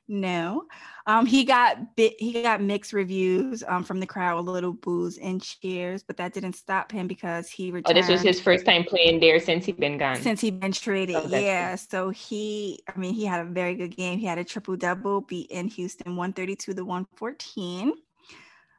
[0.08, 0.66] No.
[1.06, 5.18] Um, he got bit, he got mixed reviews um, from the crowd, a little boos
[5.18, 7.98] and cheers, but that didn't stop him because he returned.
[7.98, 10.18] Oh, this was his first time playing there since he'd been gone.
[10.18, 11.16] since he been traded.
[11.16, 11.76] Oh, yeah.
[11.76, 14.20] So he, I mean, he had a very good game.
[14.20, 17.94] He had a triple double, beat in Houston 132 to 114.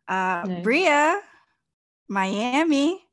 [0.08, 0.62] Uh, Nice.
[0.62, 1.20] Bria,
[2.08, 3.04] Miami,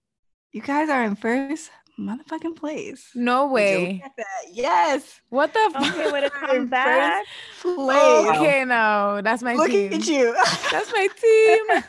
[0.52, 1.70] you guys are in first
[2.00, 3.10] motherfucking place.
[3.16, 3.94] No way.
[3.94, 4.52] look at that?
[4.54, 5.20] Yes.
[5.30, 7.26] What the Okay, with a First comeback.
[7.62, 8.38] Place.
[8.38, 9.94] Okay, no, that's my Look team.
[9.94, 10.34] at you.
[10.72, 11.84] That's my team.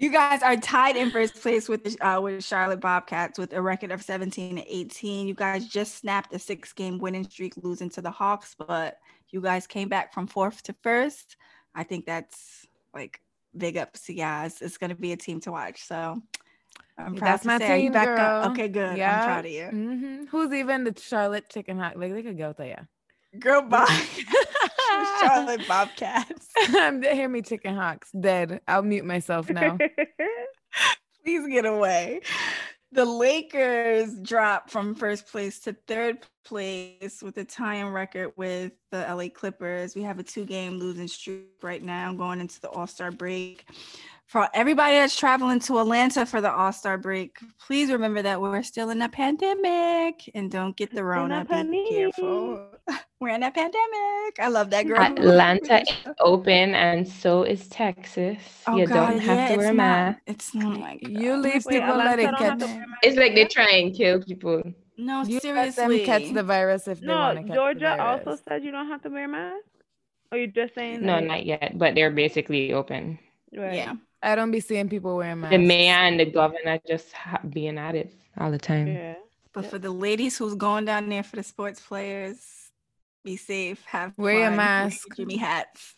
[0.00, 3.60] You guys are tied in first place with the, uh, with Charlotte Bobcats with a
[3.60, 5.26] record of 17 and 18.
[5.26, 8.98] You guys just snapped a six game winning streak, losing to the Hawks, but
[9.30, 11.36] you guys came back from fourth to first.
[11.74, 12.64] I think that's
[12.98, 13.20] like
[13.56, 14.24] big ups to you.
[14.26, 15.82] It's going to be a team to watch.
[15.86, 16.20] So
[16.98, 18.20] I'm proud That's to my say, are you team, back girl.
[18.20, 18.50] up?
[18.52, 18.98] Okay, good.
[18.98, 19.20] Yeah.
[19.20, 19.66] I'm proud of you.
[19.66, 21.98] hmm Who's even the Charlotte chicken hot?
[21.98, 22.82] Like they could go yeah.
[23.38, 23.84] Girl, bye.
[25.20, 26.48] Charlotte Bobcats.
[26.66, 28.10] Hear me, chicken hawks.
[28.18, 28.60] Dead.
[28.66, 29.78] I'll mute myself now.
[31.24, 32.20] Please get away.
[32.90, 39.00] The Lakers dropped from first place to third place with a tying record with the
[39.00, 39.94] LA Clippers.
[39.94, 43.66] We have a two game losing streak right now going into the All Star break.
[44.28, 48.62] For everybody that's traveling to Atlanta for the All Star break, please remember that we're
[48.62, 51.46] still in a pandemic and don't get the Rona.
[51.46, 51.88] Be panini.
[51.88, 52.66] careful.
[53.20, 54.38] We're in a pandemic.
[54.38, 55.00] I love that girl.
[55.00, 55.88] Atlanta is
[56.20, 58.38] open, and so is Texas.
[58.66, 60.18] Oh, you God, don't have yeah, to wear a it's not- mask.
[60.26, 61.10] It's oh my God.
[61.22, 62.58] You leave Wait, people let it don't catch.
[62.60, 63.50] to wear masks It's like they either?
[63.50, 64.62] try and kill people.
[64.98, 65.96] No, You let seriously.
[65.98, 68.26] them catch the virus if they No, want to catch Georgia the virus.
[68.26, 69.64] also said you don't have to wear a mask.
[70.30, 71.24] Or you just saying No, that?
[71.24, 73.18] not yet, but they're basically open.
[73.56, 73.74] Right.
[73.74, 73.94] Yeah.
[74.22, 75.52] I don't be seeing people wearing masks.
[75.56, 78.88] The mayor and the governor just ha- being at it all the time.
[78.88, 79.14] Yeah.
[79.52, 79.70] But Yep.
[79.70, 82.70] for the ladies who's going down there for the sports players,
[83.24, 83.82] be safe.
[83.86, 85.06] Have Wear your fun, mask.
[85.16, 85.94] Jimmy hats.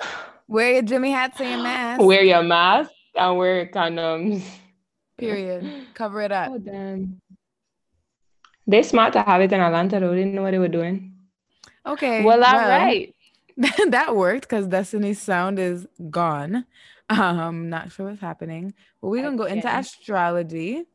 [0.48, 2.02] Wear your Jimmy hats and your mask.
[2.02, 4.44] Wear your mask and wear condoms.
[5.18, 5.86] Period.
[5.94, 6.50] Cover it up.
[6.52, 7.20] Oh damn.
[8.66, 10.10] They smart to have it in Atlanta though.
[10.10, 11.12] They didn't know what they were doing.
[11.86, 12.24] Okay.
[12.24, 13.14] Well, all right.
[13.88, 16.64] that worked because Destiny's sound is gone.
[17.10, 20.86] Um, not sure what's happening, but we're gonna go into astrology.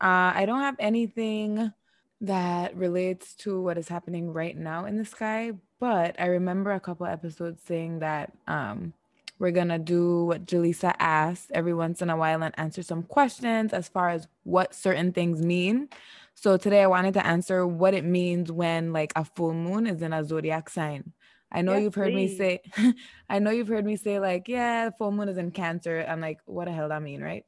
[0.00, 1.72] Uh, I don't have anything
[2.20, 6.80] that relates to what is happening right now in the sky, but I remember a
[6.80, 8.92] couple episodes saying that um
[9.38, 13.72] we're gonna do what Julissa asked every once in a while and answer some questions
[13.72, 15.88] as far as what certain things mean.
[16.34, 20.02] So today I wanted to answer what it means when like a full moon is
[20.02, 21.12] in a zodiac sign.
[21.54, 22.60] I know Yes, you've heard me say
[23.30, 26.04] I know you've heard me say like, yeah, full moon is in cancer.
[26.06, 27.44] I'm like, what the hell that mean, right?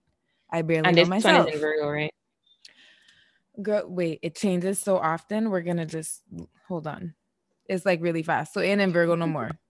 [0.51, 1.53] I barely And know myself.
[1.53, 2.13] in Virgo, right?
[3.61, 5.51] Girl, wait, it changes so often.
[5.51, 6.23] We're gonna just
[6.69, 7.15] hold on.
[7.69, 8.55] It's like really fast.
[8.55, 9.51] So in and Virgo no more.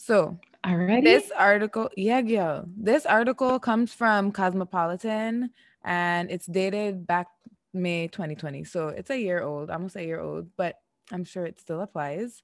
[0.00, 1.02] So Alrighty.
[1.02, 2.64] this article, yeah, girl.
[2.76, 5.50] This article comes from Cosmopolitan
[5.84, 7.26] and it's dated back
[7.74, 8.62] May 2020.
[8.64, 10.76] So it's a year old, almost a year old, but
[11.10, 12.42] I'm sure it still applies.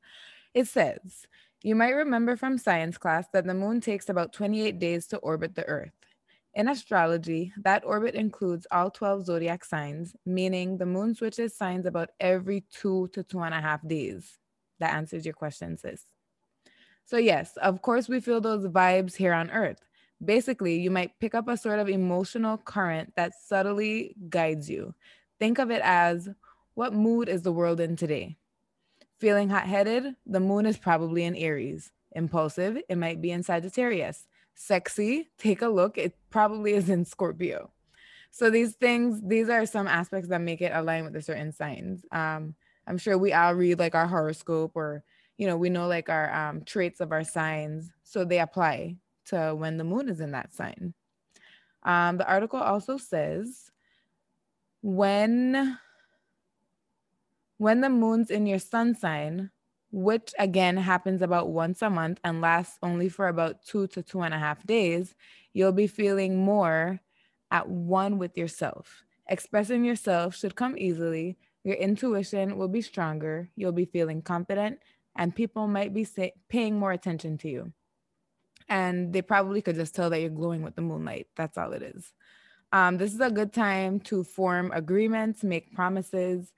[0.55, 1.27] It says,
[1.63, 5.55] you might remember from science class that the moon takes about 28 days to orbit
[5.55, 5.91] the earth.
[6.55, 12.11] In astrology, that orbit includes all 12 zodiac signs, meaning the moon switches signs about
[12.21, 14.39] every two to two and a half days.
[14.79, 16.05] That answers your question, sis.
[17.07, 19.81] So, yes, of course, we feel those vibes here on earth.
[20.25, 24.95] Basically, you might pick up a sort of emotional current that subtly guides you.
[25.41, 26.29] Think of it as
[26.75, 28.37] what mood is the world in today?
[29.25, 30.17] Feeling hot headed?
[30.27, 31.93] The moon is probably in Aries.
[32.13, 32.77] Impulsive?
[32.91, 34.27] It might be in Sagittarius.
[34.55, 35.31] Sexy?
[35.39, 35.97] Take a look.
[35.97, 37.71] It probably is in Scorpio.
[38.31, 42.05] So these things, these are some aspects that make it align with the certain signs.
[42.13, 42.55] Um,
[42.87, 45.03] I'm sure we all read like our horoscope or,
[45.39, 47.91] you know, we know like our um, traits of our signs.
[48.03, 48.97] So they apply
[49.29, 50.93] to when the moon is in that sign.
[51.83, 53.71] Um, the article also says
[54.83, 55.79] when
[57.65, 59.51] when the moon's in your sun sign,
[59.91, 64.21] which again happens about once a month and lasts only for about two to two
[64.21, 65.15] and a half days,
[65.55, 67.01] you'll be feeling more
[67.51, 69.03] at one with yourself.
[69.31, 71.39] Expressing yourself should come easily.
[71.63, 73.49] Your intuition will be stronger.
[73.57, 74.81] You'll be feeling confident,
[75.17, 77.73] and people might be say- paying more attention to you.
[78.69, 81.29] And they probably could just tell that you're glowing with the moonlight.
[81.35, 82.13] That's all it is.
[82.73, 86.53] Um, this is a good time to form agreements, make promises,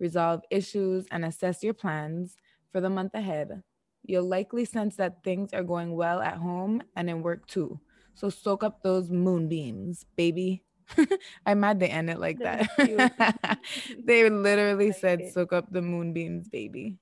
[0.00, 2.36] resolve issues, and assess your plans
[2.72, 3.62] for the month ahead.
[4.04, 7.80] You'll likely sense that things are going well at home and in work too.
[8.14, 10.64] So soak up those moonbeams, baby.
[11.46, 12.68] I'm mad they end it like that.
[14.04, 15.32] they literally Like said it.
[15.32, 16.98] soak up the moonbeams, baby.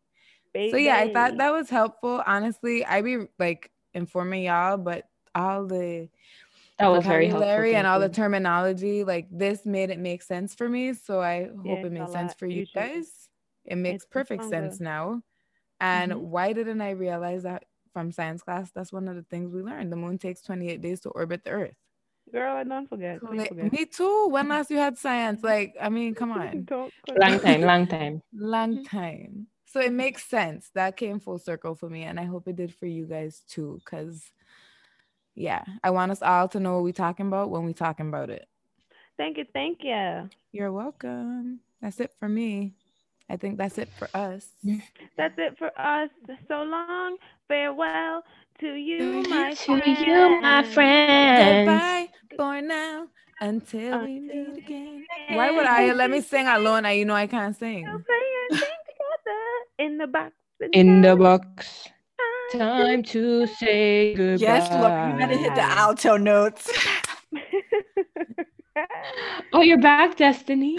[0.70, 2.22] So yeah, I thought that was helpful.
[2.26, 6.08] Honestly, I be like informing y'all, but all the
[6.78, 7.40] That was very helpful.
[7.40, 10.92] vocabulary and all the terminology, like this made it make sense for me.
[10.94, 12.84] So I hope Yeah, it makes sense for you usually.
[12.84, 13.28] guys.
[13.64, 14.68] It makes It's perfect stronger.
[14.68, 15.22] sense now.
[15.80, 16.20] And Mhm.
[16.20, 18.70] why didn't I realize that from science class?
[18.72, 19.92] That's one of the things we learned.
[19.92, 21.76] The moon takes 28 days to orbit the earth.
[22.32, 23.20] Girl, I don't forget.
[23.20, 23.72] Please Like, forget.
[23.72, 24.28] me too.
[24.28, 25.42] When last you had science?
[25.42, 26.68] Like, I mean, come on.
[27.16, 28.22] Long time, long time.
[28.32, 29.48] Long time.
[29.66, 30.70] So it makes sense.
[30.74, 32.02] That came full circle for me.
[32.04, 33.80] And I hope it did for you guys too.
[33.84, 34.30] Cause
[35.38, 38.28] yeah, I want us all to know what we're talking about when we're talking about
[38.28, 38.48] it.
[39.16, 40.28] Thank you, thank you.
[40.52, 41.60] You're welcome.
[41.80, 42.74] That's it for me.
[43.30, 44.48] I think that's it for us.
[45.16, 46.10] That's it for us.
[46.48, 47.16] So long.
[47.46, 48.24] Farewell
[48.60, 51.66] to you, my to you, my friend.
[51.66, 53.06] Goodbye for now
[53.40, 55.06] until we meet again.
[55.30, 56.84] Why would I let me sing alone?
[56.84, 57.84] I you know I can't sing.
[57.84, 59.40] We'll play sing together
[59.78, 60.34] in the box.
[60.72, 61.88] In the box.
[62.52, 64.42] Time to say goodbye.
[64.42, 66.70] Yes, look, you gotta hit the alto notes.
[69.52, 70.78] Oh, you're back, Destiny.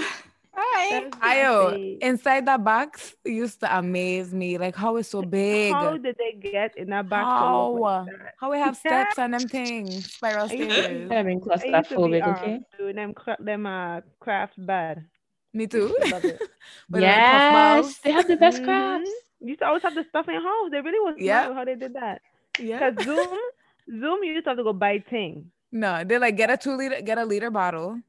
[0.54, 1.02] Hi.
[1.02, 4.58] That's Ayo, inside that box used to amaze me.
[4.58, 5.74] Like how it's so big.
[5.74, 7.26] How did they get in that box?
[7.26, 7.72] How?
[7.78, 8.34] like that?
[8.40, 11.12] How we have steps and them things, spiral I used to- stairs.
[11.12, 12.60] I've been used to be claustrophobic, um, okay?
[12.78, 15.06] doing them them uh, crafts bad.
[15.54, 15.94] Me too.
[16.12, 16.40] Love it.
[16.90, 17.86] With the puff balls.
[17.88, 18.66] Yes, they have the best Mhm.
[18.66, 19.12] crafts.
[19.42, 20.70] You used to always have the stuff in your house.
[20.72, 21.54] They really was smart Yeah.
[21.54, 22.22] how they did that.
[22.60, 22.80] Yeah.
[22.80, 23.38] Cause Zoom,
[23.90, 25.52] Zoom, you used to have to go buy thing.
[25.72, 28.00] No, they like get a two liter, get a liter bottle,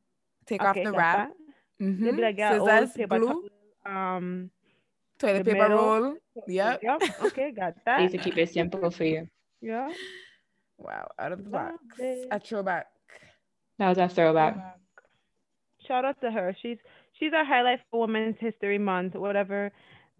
[0.47, 1.35] take off the got wrap, that.
[1.79, 3.49] They'd mhm, be like, yeah, old scissors, paper glue,
[3.87, 4.51] towel, um,
[5.19, 5.79] toilet the paper middle.
[6.03, 6.17] roll.
[6.49, 6.81] Yep.
[6.83, 7.03] Yep.
[7.27, 8.01] Okay, got They that.
[8.03, 9.29] used to keep it simple for you.
[9.61, 9.93] Yeah.
[10.79, 11.77] Wow, out of the box.
[11.99, 12.29] it.
[12.31, 12.87] A throwback.
[13.79, 14.57] That was a throwback.
[15.87, 16.57] Shout out to her.
[16.63, 16.79] She's
[17.19, 19.71] she's our highlight for Women's History Month, whatever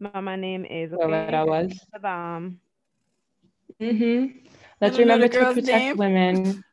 [0.01, 0.91] mama name is.
[0.91, 1.31] Whoever Okay.
[1.31, 1.73] that was.
[2.05, 2.61] Um,
[3.81, 4.39] Mm-hmm.
[4.81, 5.97] Let's don't know the remember to protect name.
[5.97, 6.65] women,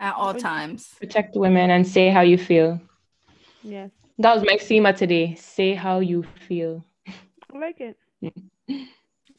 [0.00, 0.94] At all times.
[1.00, 2.80] protect women, and say how you feel.
[3.62, 5.34] yes, That was my Maxima today.
[5.36, 6.84] Say how you feel.
[7.54, 7.96] I like it.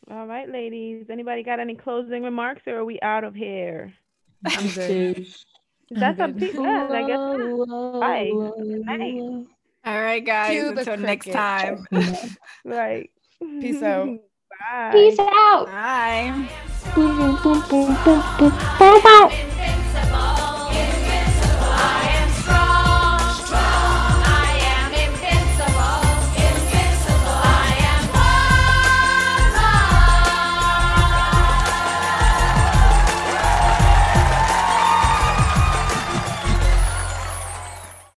[0.10, 1.06] All right, ladies.
[1.10, 3.94] Anybody got any closing remarks, or are we out of here?
[4.46, 5.28] I'm good.
[5.92, 6.54] That's I'm up to good.
[6.54, 6.92] you guys.
[6.92, 7.20] I guess.
[7.68, 8.00] not.
[8.00, 8.32] Bye.
[8.98, 9.46] night.
[9.86, 10.52] All right, guys.
[10.52, 11.86] Cue the Until next time.
[12.66, 13.10] Right.
[13.62, 14.08] Peace out.
[14.60, 14.92] Bye.
[14.92, 15.66] Peace out.
[15.68, 16.50] Bye.
[16.96, 19.49] Boom, boom, boom, boom, boom, boom, boom, boom.